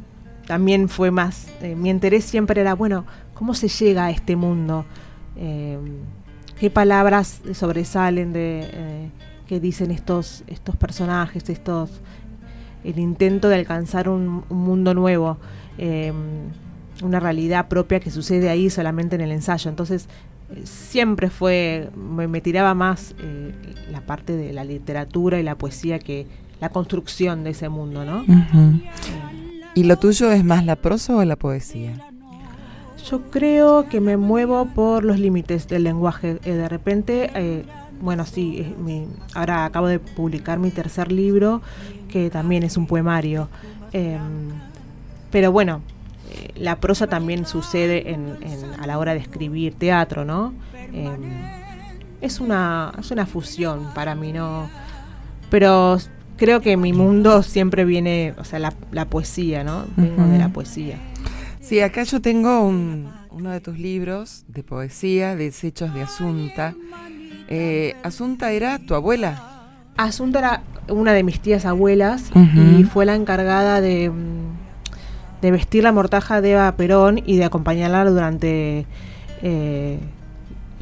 [0.53, 4.85] también fue más, mi interés siempre era, bueno, ¿cómo se llega a este mundo?
[5.35, 9.11] ¿Qué palabras sobresalen de
[9.47, 12.03] que dicen estos, estos personajes, estos
[12.85, 15.39] el intento de alcanzar un, mundo nuevo,
[15.79, 16.51] em,
[17.03, 19.71] una realidad propia que sucede ahí solamente en el ensayo.
[19.71, 20.07] Entonces,
[20.51, 23.55] eh, siempre fue, me, tiraba más eh,
[23.91, 26.27] la parte de la literatura y la poesía que
[26.61, 28.25] la construcción de ese mundo, ¿no?
[29.75, 31.93] ¿Y lo tuyo es más la prosa o la poesía?
[33.09, 36.39] Yo creo que me muevo por los límites del lenguaje.
[36.45, 37.31] Eh, de repente
[38.03, 38.75] bueno, sí,
[39.33, 41.63] ahora acabo de publicar mi tercer libro,
[42.09, 43.49] que también es un poemario.
[43.93, 44.51] Em,
[45.31, 45.83] pero bueno,
[46.31, 48.37] eh, la prosa también sucede en,
[48.81, 50.53] a la hora de escribir teatro, ¿no?
[50.93, 51.13] Em,
[52.21, 54.69] es, una, es una fusión para mí, ¿no?
[55.49, 55.97] Pero
[56.43, 59.85] creo que mi mundo siempre viene, o sea, la, poesía, ¿no?
[59.97, 60.97] Vengo de la poesía.
[61.61, 66.75] Sí, acá yo tengo uno de tus libros de poesía, Desechos de Asunta.
[67.47, 69.69] Eh, ¿Asunta era tu abuela?
[69.97, 74.11] Asunta era una de mis tías abuelas y fue la encargada de,
[75.43, 78.85] de, vestir la mortaja de Eva Perón y de acompañarla durante
[79.43, 80.01] eh,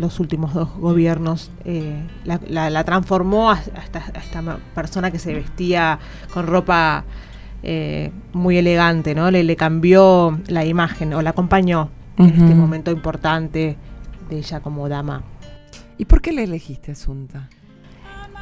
[0.00, 1.50] los últimos dos gobiernos.
[1.64, 5.98] Eh, la, transformó a, esta, persona que se vestía
[6.32, 7.04] con ropa
[7.62, 9.30] eh, muy elegante, ¿no?
[9.30, 13.76] Le, le, cambió la imagen o la acompañó en este momento importante
[14.28, 15.22] de ella como dama.
[15.96, 17.48] ¿Y por qué le elegiste Asunta?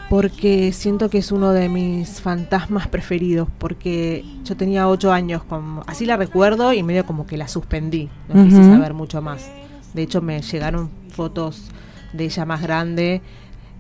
[0.09, 5.83] Porque siento que es uno de mis fantasmas preferidos, porque yo tenía ocho años, como,
[5.87, 9.51] así la recuerdo y medio como que la suspendí, no quise saber mucho más.
[9.93, 11.65] De hecho me llegaron fotos
[12.13, 13.23] de ella más grande,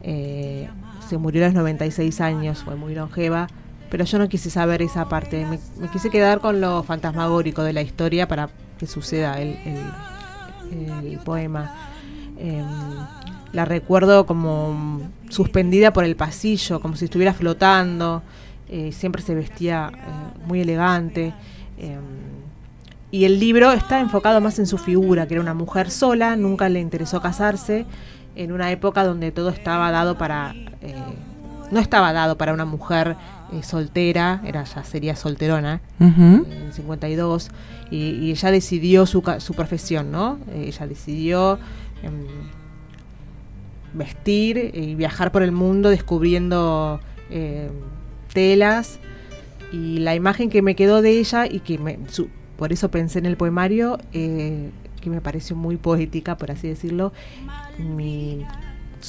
[0.03, 0.69] eh,
[1.09, 3.47] se murió a los 96 años, fue muy longeva,
[3.91, 7.83] pero yo no quise saber esa parte, me, quise quedar con lo fantasmagórico de la
[7.83, 9.57] historia para que suceda el,
[10.73, 11.73] el, poema.
[12.39, 12.67] Em,
[13.53, 18.23] la recuerdo como suspendida por el pasillo, como si estuviera flotando,
[18.69, 21.33] eh, siempre se vestía eh, muy elegante.
[23.11, 26.69] Y el libro está enfocado más en su figura, que era una mujer sola, nunca
[26.69, 27.87] le interesó casarse,
[28.37, 30.55] en una época donde todo estaba dado para...
[30.83, 30.95] Eh,
[31.71, 33.17] no estaba dado para una mujer
[33.53, 37.51] eh, soltera, era ya sería solterona, en 52,
[37.91, 40.39] y, ella decidió su, su profesión, ¿no?
[40.51, 41.59] Eh, ella decidió
[42.03, 42.27] em,
[43.93, 47.01] vestir y viajar por el mundo descubriendo
[48.33, 48.99] telas,
[49.73, 51.99] y la imagen que me quedó de ella y que me,
[52.59, 57.13] por eso pensé en el poemario, eh, que me pareció muy poética, por así decirlo.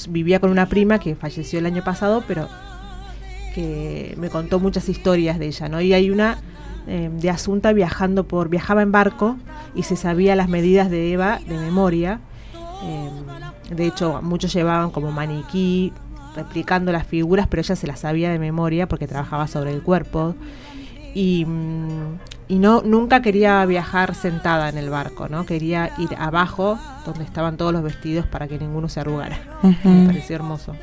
[0.07, 2.47] vivía con una prima que falleció el año pasado, pero
[3.55, 5.81] que me contó muchas historias de ella, ¿no?
[5.81, 6.37] Y hay una
[6.87, 9.37] em, de Asunta viajando por, viajaba en barco
[9.73, 12.19] y se sabía las medidas de Eva de memoria.
[12.83, 15.91] Em, de hecho, muchos llevaban como maniquí,
[16.35, 20.35] replicando las figuras, pero ella se las sabía de memoria porque trabajaba sobre el cuerpo.
[21.19, 25.45] Y, mm, y no nunca quería viajar sentada en el barco, ¿no?
[25.45, 29.37] Quería ir abajo donde estaban todos los vestidos para que ninguno se arrugara.
[29.83, 30.75] Me pareció hermoso.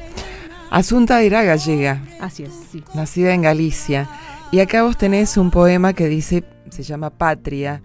[0.71, 2.03] Asunta era gallega.
[2.21, 2.85] Así es, sí.
[2.95, 4.11] Nacida en Galicia.
[4.53, 7.81] Y acá vos tenés un poema que dice, se llama Patria,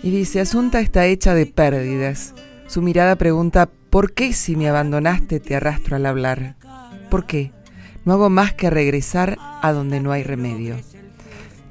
[0.00, 2.36] y dice, Asunta está hecha de pérdidas.
[2.68, 6.54] Su mirada pregunta, ¿por qué si me abandonaste te arrastro al hablar?
[7.10, 7.50] ¿Por qué?
[8.04, 10.76] No hago más que regresar a donde no hay remedio.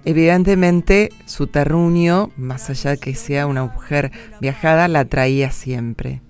[0.06, 6.22] Evidentemente, su terruño, más allá de que sea una mujer viajada, la traía siempre.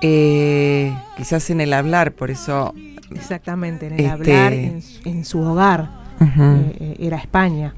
[0.00, 2.74] Eh, quizás en el hablar, por eso...
[3.14, 5.90] Exactamente, en el este, hablar, en, su hogar,
[6.20, 7.74] eh, eh, era España.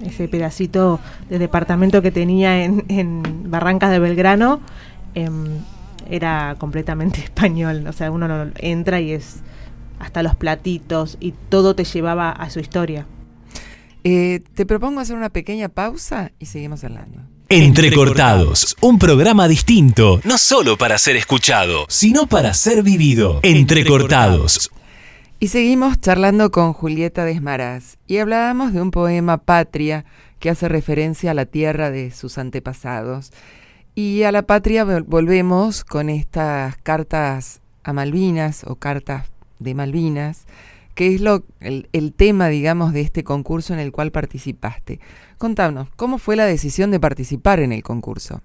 [0.00, 4.60] Ese pedacito de departamento que tenía en, Barrancas de Belgrano
[5.14, 5.58] em,
[6.08, 7.86] era completamente español.
[7.88, 9.40] O sea, uno entra y es
[9.98, 13.06] hasta los platitos y todo te llevaba a su historia.
[14.04, 17.20] Eh, te propongo hacer una pequeña pausa y seguimos hablando.
[17.48, 23.40] Entrecortados, un programa distinto, no solo para ser escuchado, sino para ser vivido.
[23.42, 24.70] Entrecortados.
[25.40, 30.04] Y seguimos charlando con Julieta Desmaraz y hablábamos de un poema Patria
[30.38, 33.32] que hace referencia a la tierra de sus antepasados.
[33.94, 39.28] Y a la patria volvemos con estas cartas a Malvinas o cartas
[39.60, 40.46] de Malvinas
[40.94, 45.00] que es lo, el, tema, digamos, de este concurso en el cual participaste.
[45.38, 48.40] Contanos, ¿cómo fue la decisión de participar en el concurso?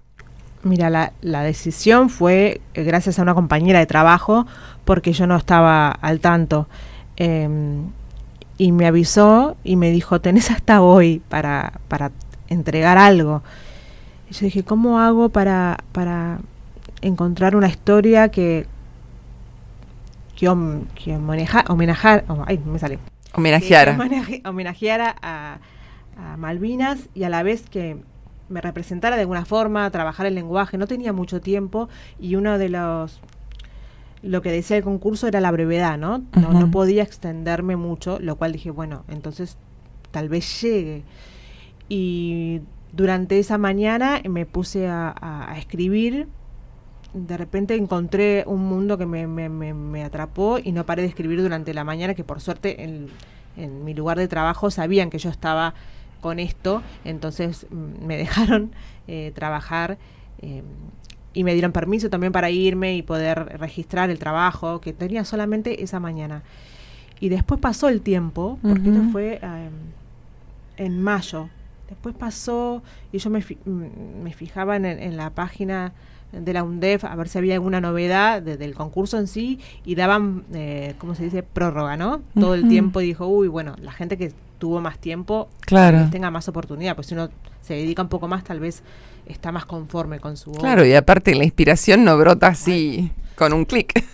[0.62, 4.46] Mira, la, decisión fue eh, gracias a una compañera de trabajo
[4.84, 6.68] porque yo no estaba al tanto.
[7.16, 7.90] Em,
[8.58, 12.10] y me avisó y me dijo, tenés hasta hoy para, para
[12.48, 13.42] entregar algo.
[14.28, 16.40] Y yo dije, ¿cómo hago para, para
[17.00, 18.66] encontrar una historia que
[20.40, 22.98] que, homenajar, oh, ay, me sale.
[23.34, 23.98] Homenajeara.
[24.44, 25.58] homenajeara a,
[26.36, 27.96] Malvinas y a la vez que
[28.48, 30.76] me representara de alguna forma, trabajar el lenguaje.
[30.76, 31.88] No tenía mucho tiempo
[32.18, 33.20] y uno de los
[34.22, 36.22] lo que decía el concurso era la brevedad, ¿no?
[36.34, 39.56] No, podía extenderme mucho, lo cual dije, bueno, entonces
[40.10, 41.04] tal vez llegue.
[41.88, 42.60] Y
[42.92, 46.28] durante esa mañana me puse a escribir
[47.12, 51.42] de repente encontré un mundo que me, me, me, atrapó y no paré de escribir
[51.42, 53.08] durante la mañana, que por suerte en,
[53.84, 55.74] mi lugar de trabajo sabían que yo estaba
[56.20, 58.70] con esto, entonces mm, me dejaron
[59.08, 59.98] eh, trabajar
[60.40, 60.62] eh,
[61.34, 65.82] y me dieron permiso también para irme y poder registrar el trabajo que tenía solamente
[65.82, 66.42] esa mañana.
[67.20, 69.72] Y después pasó el tiempo, porque esto fue em,
[70.78, 71.50] en mayo.
[71.88, 72.82] Después pasó
[73.12, 75.92] y yo me, mm, me fijaba en, en la página
[76.32, 80.44] de la UNDEF a ver si había alguna novedad del concurso en sí y daban,
[80.54, 82.22] eh, ¿cómo se dice?, prórroga, ¿no?
[82.38, 86.08] Todo el tiempo y dijo, uy, bueno, la gente que tuvo más tiempo claro.
[86.10, 87.30] tenga más oportunidad, pues si uno
[87.62, 88.82] se dedica un poco más tal vez
[89.26, 90.60] está más conforme con su obra.
[90.60, 94.04] Claro, y aparte la inspiración no brota así con un clic.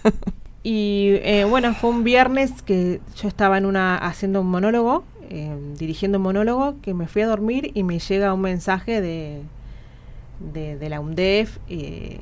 [0.62, 5.56] y eh, bueno, fue un viernes que yo estaba en una haciendo un monólogo, eh,
[5.78, 9.42] dirigiendo un monólogo, que me fui a dormir y me llega un mensaje de
[10.40, 12.18] de, la UNDEF eh,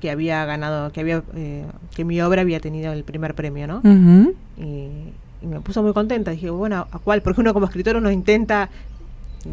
[0.00, 3.80] que había ganado, que había eh, que mi obra había tenido el primer premio, ¿no?
[4.56, 5.12] y,
[5.46, 6.32] me puso muy contenta.
[6.32, 7.22] Dije, bueno, ¿a cuál?
[7.22, 8.68] Porque uno como escritor uno intenta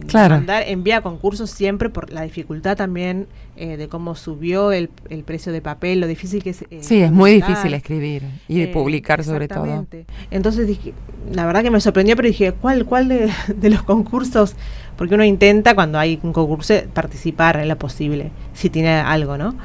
[0.07, 0.35] claro.
[0.35, 5.51] mandar, envía concursos siempre por la dificultad también eh, de cómo subió el, el, precio
[5.51, 6.65] de papel, lo difícil que es.
[6.81, 9.85] sí, es muy difícil escribir y de publicar sobre todo.
[10.31, 10.93] Entonces dije,
[11.31, 14.55] la verdad que me sorprendió, pero dije, ¿cuál, cuál de, de los concursos?
[14.97, 19.55] porque uno intenta cuando hay un concurso participar en lo posible, si tiene algo, ¿no?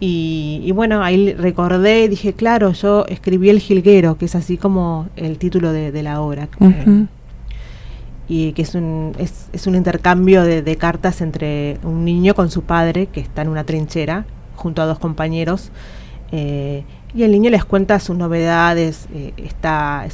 [0.00, 5.08] Y, bueno, ahí recordé y dije, claro, yo escribí El Jilguero, que es así como
[5.16, 6.48] el título de, la obra.
[8.28, 12.62] Y que es un, es, es un intercambio de, cartas entre un niño con su
[12.62, 15.70] padre, que está en una trinchera, junto a dos compañeros,
[16.30, 20.06] eh, y el niño les cuenta sus novedades, eh, está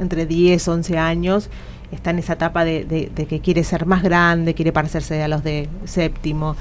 [0.00, 1.50] entre 10, 11 años,
[1.92, 5.68] está en esa etapa de, que quiere ser más grande, quiere parecerse a los de
[5.84, 6.56] séptimo.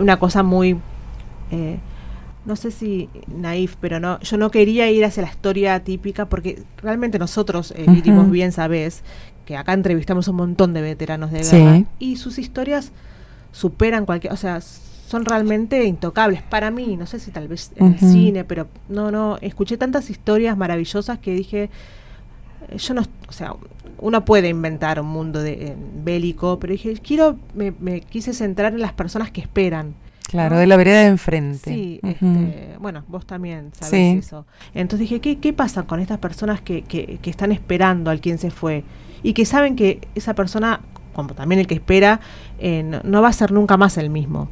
[0.00, 0.78] Una cosa muy,
[1.50, 1.78] eh,
[2.44, 6.62] no sé si naif, pero no, yo no quería ir hacia la historia típica porque
[6.78, 7.86] realmente nosotros, eh,
[8.30, 9.04] bien sabes,
[9.52, 12.90] que acá entrevistamos un montón de veteranos de guerra y sus historias
[13.52, 17.92] superan cualquier, o sea, son realmente intocables para mí, no sé si tal vez en
[17.92, 21.68] el cine, pero no, no, escuché tantas historias maravillosas que dije,
[22.68, 23.54] eh, yo no, o sea,
[23.98, 28.80] uno puede inventar un mundo de, eh, bélico, pero dije, quiero, me, quise centrar en
[28.80, 29.94] las personas que esperan.
[30.30, 31.74] Claro, de la vereda de enfrente.
[31.74, 34.46] Sí, este, bueno, vos también sabés eso.
[34.72, 38.38] Entonces dije, ¿qué, ¿qué pasa con estas personas que, que, que, están esperando al quien
[38.38, 38.82] se fue?
[39.22, 40.80] Y que saben que esa persona,
[41.14, 42.20] como también el que espera,
[42.58, 44.48] eh, no, va a ser nunca más el mismo.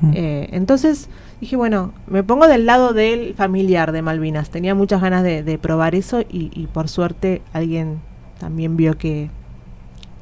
[0.00, 0.12] Mm.
[0.14, 1.08] Eh, entonces
[1.40, 4.50] dije, bueno, me pongo del lado del familiar de Malvinas.
[4.50, 8.00] Tenía muchas ganas de, de probar eso y, y por suerte alguien
[8.38, 9.30] también vio que,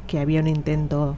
[0.06, 1.16] que había un intento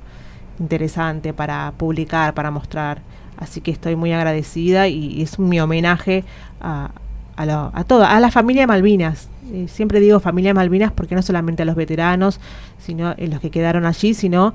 [0.61, 3.01] interesante para publicar, para mostrar.
[3.37, 6.24] Así que estoy muy agradecida y, es mi homenaje
[6.61, 6.91] a,
[7.35, 9.28] a, lo, a toda, a la familia Malvinas.
[9.66, 12.40] Siempre digo familia Malvinas porque no solamente a los veteranos,
[12.78, 14.55] sino a los que quedaron allí, sino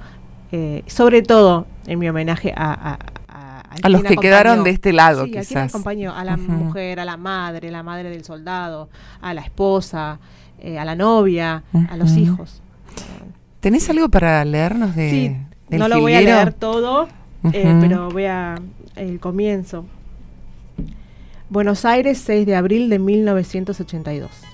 [0.52, 2.98] eh, sobre todo en mi homenaje a,
[3.84, 5.56] a, los que quedaron de este lado, sí, quizás.
[5.56, 8.90] A acompañó, a la mujer, a la madre, la madre del soldado,
[9.22, 10.20] a la esposa,
[10.60, 12.62] eh, a la novia, a los hijos.
[13.60, 17.08] ¿Tenés algo para leernos de Sí, no lo voy a leer todo,
[17.54, 18.56] eh, pero voy a
[18.96, 19.86] el comienzo.
[21.50, 24.47] Buenos Aires, 6 de abril de 1982.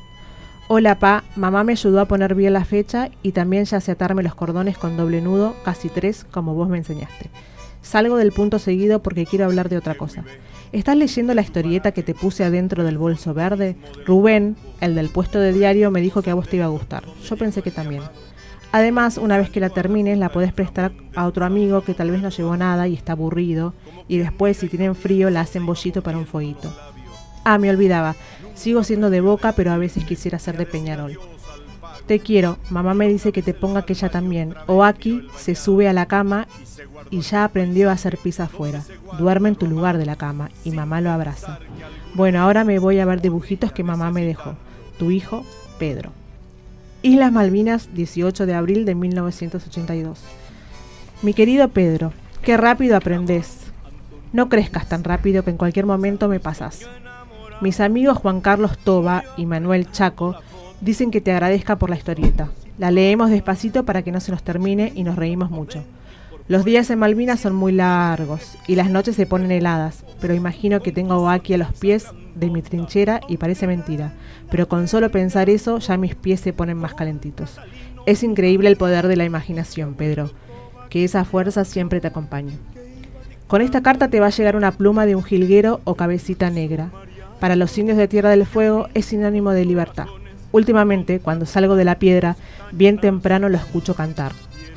[0.70, 1.26] Hola, pa.
[1.36, 4.78] Mamá me ayudó a poner bien la fecha y también ya sé atarme los cordones
[4.78, 7.30] con doble nudo, casi tres, como vos me enseñaste.
[7.82, 10.24] Salgo del punto seguido porque quiero hablar de otra cosa.
[10.72, 13.76] ¿Estás leyendo la historieta que te puse adentro del bolso verde?
[14.06, 17.04] Rubén, el del puesto de diario, me dijo que a vos te iba a gustar.
[17.26, 18.02] Yo pensé que también.
[18.72, 22.22] Además, una vez que la termines, la podés prestar a otro amigo que tal vez
[22.22, 23.74] no llevó nada y está aburrido,
[24.08, 26.74] y después, si tienen frío, la hacen bollito para un fueguito.
[27.44, 28.16] Ah, me olvidaba.
[28.56, 31.20] Sigo siendo de boca, pero a veces quisiera ser de Peñarol.
[32.06, 34.56] Te quiero, mamá me dice que te ponga aquella también.
[34.68, 36.48] O aquí se sube a la cama
[37.10, 38.84] y ya aprendió a hacer pis afuera.
[39.18, 41.60] Duerme en tu lugar de la cama y mamá lo abraza.
[42.14, 44.56] Bueno, ahora me voy a ver dibujitos que mamá me dejó.
[44.98, 45.46] Tu hijo,
[45.80, 46.12] Pedro.
[47.02, 50.20] Islas Malvinas, 18 de abril de 1982.
[51.22, 53.60] Mi querido Pedro, qué rápido aprendes.
[54.34, 56.88] No crezcas tan rápido que en cualquier momento me pasas.
[57.64, 60.36] Mis amigos Juan Carlos Toba y Manuel Chaco
[60.82, 62.50] dicen que te agradezca por la historieta.
[62.78, 65.82] La leemos despacito para que no se nos termine y nos reímos mucho.
[66.50, 70.82] Los días en Malvinas son muy largos y las noches se ponen heladas, pero imagino
[70.82, 74.12] que tengo aquí a los pies de mi trinchera y parece mentira,
[74.52, 77.62] pero con solo pensar eso ya mis pies se ponen más calentitos.
[78.06, 80.32] Es increíble el poder de la imaginación, Pedro.
[80.90, 82.58] Que esa fuerza siempre te acompañe.
[83.48, 86.92] Con esta carta te va a llegar una pluma de un jilguero o cabecita negra.
[87.44, 90.06] Para los indios de Tierra del Fuego es sinónimo de libertad.
[90.54, 92.38] Últimamente, cuando salgo de la piedra,
[92.72, 94.32] bien temprano lo escucho cantar.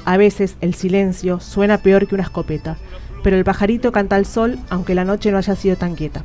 [0.04, 2.76] A veces el silencio suena peor que una escopeta,
[3.22, 6.24] pero el pajarito canta al sol aunque la noche no haya sido tan quieta.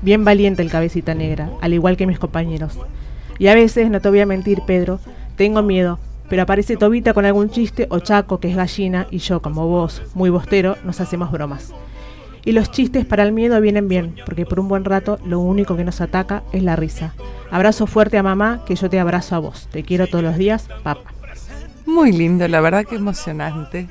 [0.00, 2.78] Bien valiente el cabecita negra, al igual que mis compañeros.
[3.38, 5.00] Y a veces, no te voy a mentir, Pedro,
[5.36, 5.98] tengo miedo,
[6.30, 10.00] pero aparece Tobita con algún chiste o Chaco, que es gallina, y yo, como vos,
[10.14, 11.74] muy bostero, nos hacemos bromas.
[12.44, 15.76] Y los chistes para el miedo vienen bien, porque por un buen rato lo único
[15.76, 17.14] que nos ataca es la risa.
[17.50, 19.68] Abrazo fuerte a mamá, que yo te abrazo a vos.
[19.70, 21.12] Te quiero todos los días, papá.
[21.86, 23.88] Muy lindo, la verdad que emocionante,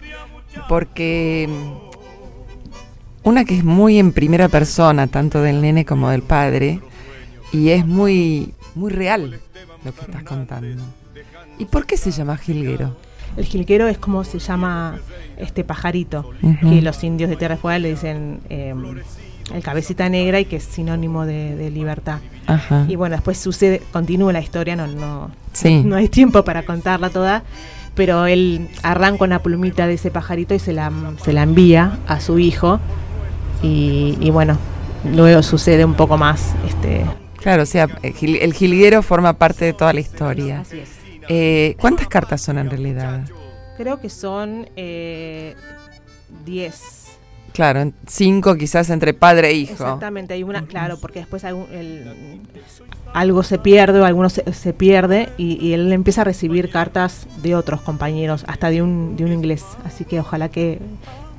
[0.68, 6.80] porque mm, una que es muy en primera persona, tanto del nene como del padre,
[7.52, 9.40] y es muy, muy real
[9.84, 10.84] lo que estás contando.
[11.58, 12.96] ¿Y por qué se llama jilguero?
[13.38, 15.00] El jilguero es como se llama
[15.38, 16.30] este pajarito,
[16.62, 19.00] que los indios de Tierra Fuera le dicen em,
[19.54, 22.20] el cabecita negra y que es sinónimo de, libertad.
[22.88, 25.32] Y bueno, después sucede, continúa la historia, no, no,
[25.84, 27.44] no hay tiempo para contarla toda,
[27.96, 30.92] pero él arranca una plumita de ese pajarito y se la,
[31.24, 32.80] se la envía a su hijo.
[33.62, 34.58] Y, bueno,
[35.16, 36.54] luego sucede un poco más.
[36.68, 37.06] Este,
[37.38, 40.60] claro, o sea, el jilguero forma parte de toda la historia.
[40.62, 41.03] Así es.
[41.30, 43.26] Eh, ¿Cuántas cartas son en realidad?
[43.78, 44.76] Creo que son 10.
[44.76, 45.54] Eh,
[47.54, 49.74] claro, cinco quizás entre padre e hijo.
[49.74, 51.46] Exactamente, hay una, claro, porque después
[53.14, 57.82] algo se pierde o alguno se, pierde y, él empieza a recibir cartas de otros
[57.82, 59.66] compañeros, hasta de un, de un inglés.
[59.86, 60.80] Así que ojalá que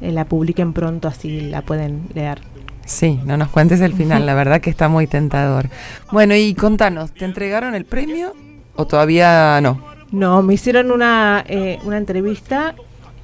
[0.00, 2.40] eh, la publiquen pronto, así la pueden leer.
[2.86, 5.70] Sí, no nos cuentes el final, la verdad que está muy tentador.
[6.12, 8.34] Bueno, y contanos, ¿te entregaron el premio
[8.76, 9.80] ¿O todavía no?
[10.10, 12.74] No, me hicieron una, eh, una entrevista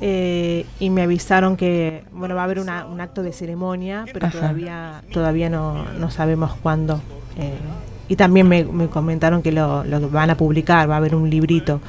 [0.00, 5.02] eh, y me avisaron que bueno va a haber un acto de ceremonia, pero todavía
[5.12, 7.00] todavía no, no sabemos cuándo.
[7.38, 7.58] Eh,
[8.08, 11.80] y también me, comentaron que lo, lo, van a publicar, va a haber un librito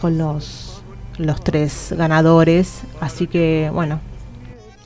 [0.00, 0.84] con los,
[1.18, 2.82] los tres ganadores.
[3.00, 3.98] Así que bueno,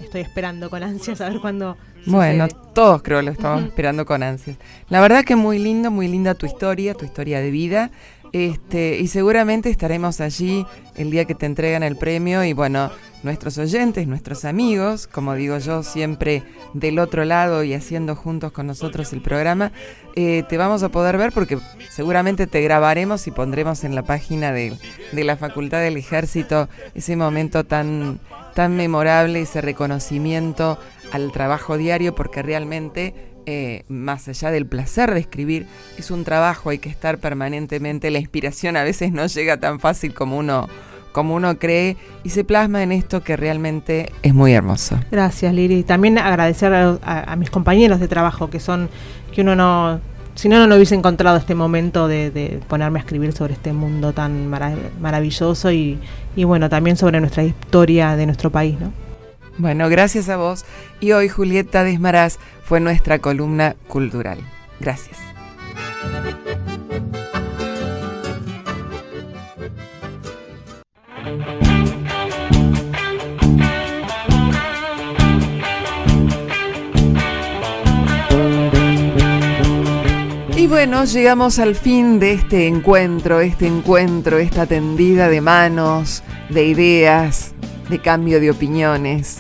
[0.01, 1.77] estoy esperando con ansias a ver cuándo
[2.07, 4.57] bueno, todos creo lo estamos esperando con ansias.
[4.89, 7.91] La verdad que muy lindo, muy linda tu historia, tu historia de vida.
[8.33, 10.65] Este, y seguramente estaremos allí
[10.97, 12.91] el día que te entregan el premio y bueno,
[13.23, 16.43] nuestros oyentes, nuestros amigos, como digo yo, siempre
[16.73, 19.73] del otro lado y haciendo juntos con nosotros el programa,
[20.17, 21.59] eh, te vamos a poder ver porque
[21.91, 24.79] seguramente te grabaremos y pondremos en la página de,
[25.13, 28.19] de la Facultad del Ejército ese momento tan,
[28.55, 30.79] tan memorable, ese reconocimiento
[31.13, 33.15] al trabajo diario porque realmente,
[33.47, 35.67] eh, más allá del placer de escribir,
[35.99, 40.15] es un trabajo, hay que estar permanentemente, la inspiración a veces no llega tan fácil
[40.15, 40.69] como uno
[41.13, 44.99] como uno cree y se plasma en esto que realmente es muy hermoso.
[45.11, 45.83] Gracias, Liri.
[45.83, 48.89] También agradecer a, mis compañeros de trabajo que son
[49.31, 50.01] que uno no
[50.35, 54.15] si no, no, no hubiese encontrado este momento de, ponerme a escribir sobre este mundo
[54.15, 55.99] tan maravilloso y,
[56.37, 58.93] bueno, también sobre nuestra historia de nuestro país, ¿no?
[59.59, 60.65] Bueno, gracias a vos.
[61.01, 64.39] Y hoy Julieta Desmaraz fue nuestra columna cultural.
[64.81, 65.19] Gracias.
[80.57, 86.67] Y bueno, llegamos al fin de este encuentro, este encuentro, esta tendida de manos, de
[86.67, 87.52] ideas,
[87.89, 89.39] de cambio de opiniones.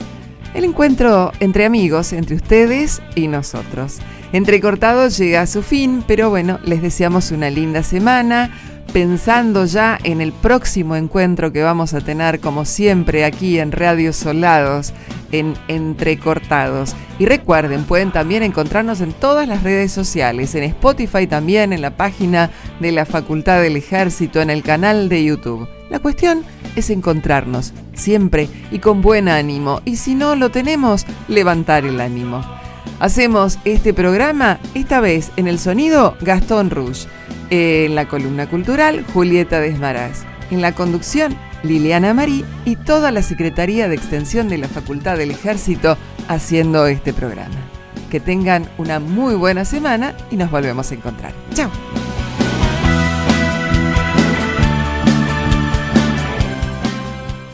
[0.55, 3.99] El encuentro entre amigos, entre ustedes y nosotros.
[4.33, 8.51] Entrecortado llega a su fin, pero bueno, les deseamos una linda semana,
[8.93, 14.13] pensando ya en el próximo encuentro que vamos a tener, como siempre, aquí en Radio
[14.13, 14.93] Solados,
[15.33, 16.95] en Entrecortados.
[17.19, 21.97] Y recuerden, pueden también encontrarnos en todas las redes sociales, en Spotify también, en la
[21.97, 25.69] página de la Facultad del Ejército, en el canal de YouTube.
[25.93, 26.43] La cuestión
[26.75, 32.43] es encontrarnos siempre y con buen ánimo, y si no lo tenemos, levantar el ánimo.
[32.99, 37.07] Hacemos este programa, esta vez en el sonido Gastón Rouge,
[37.51, 43.87] en la columna cultural Julieta Desmaraz, en la conducción Liliana Marí y toda la Secretaría
[43.87, 47.55] de Extensión de la Facultad del Ejército haciendo este programa.
[48.11, 51.35] Que tengan una muy buena semana y nos volvemos a encontrar.
[51.53, 51.71] Chao.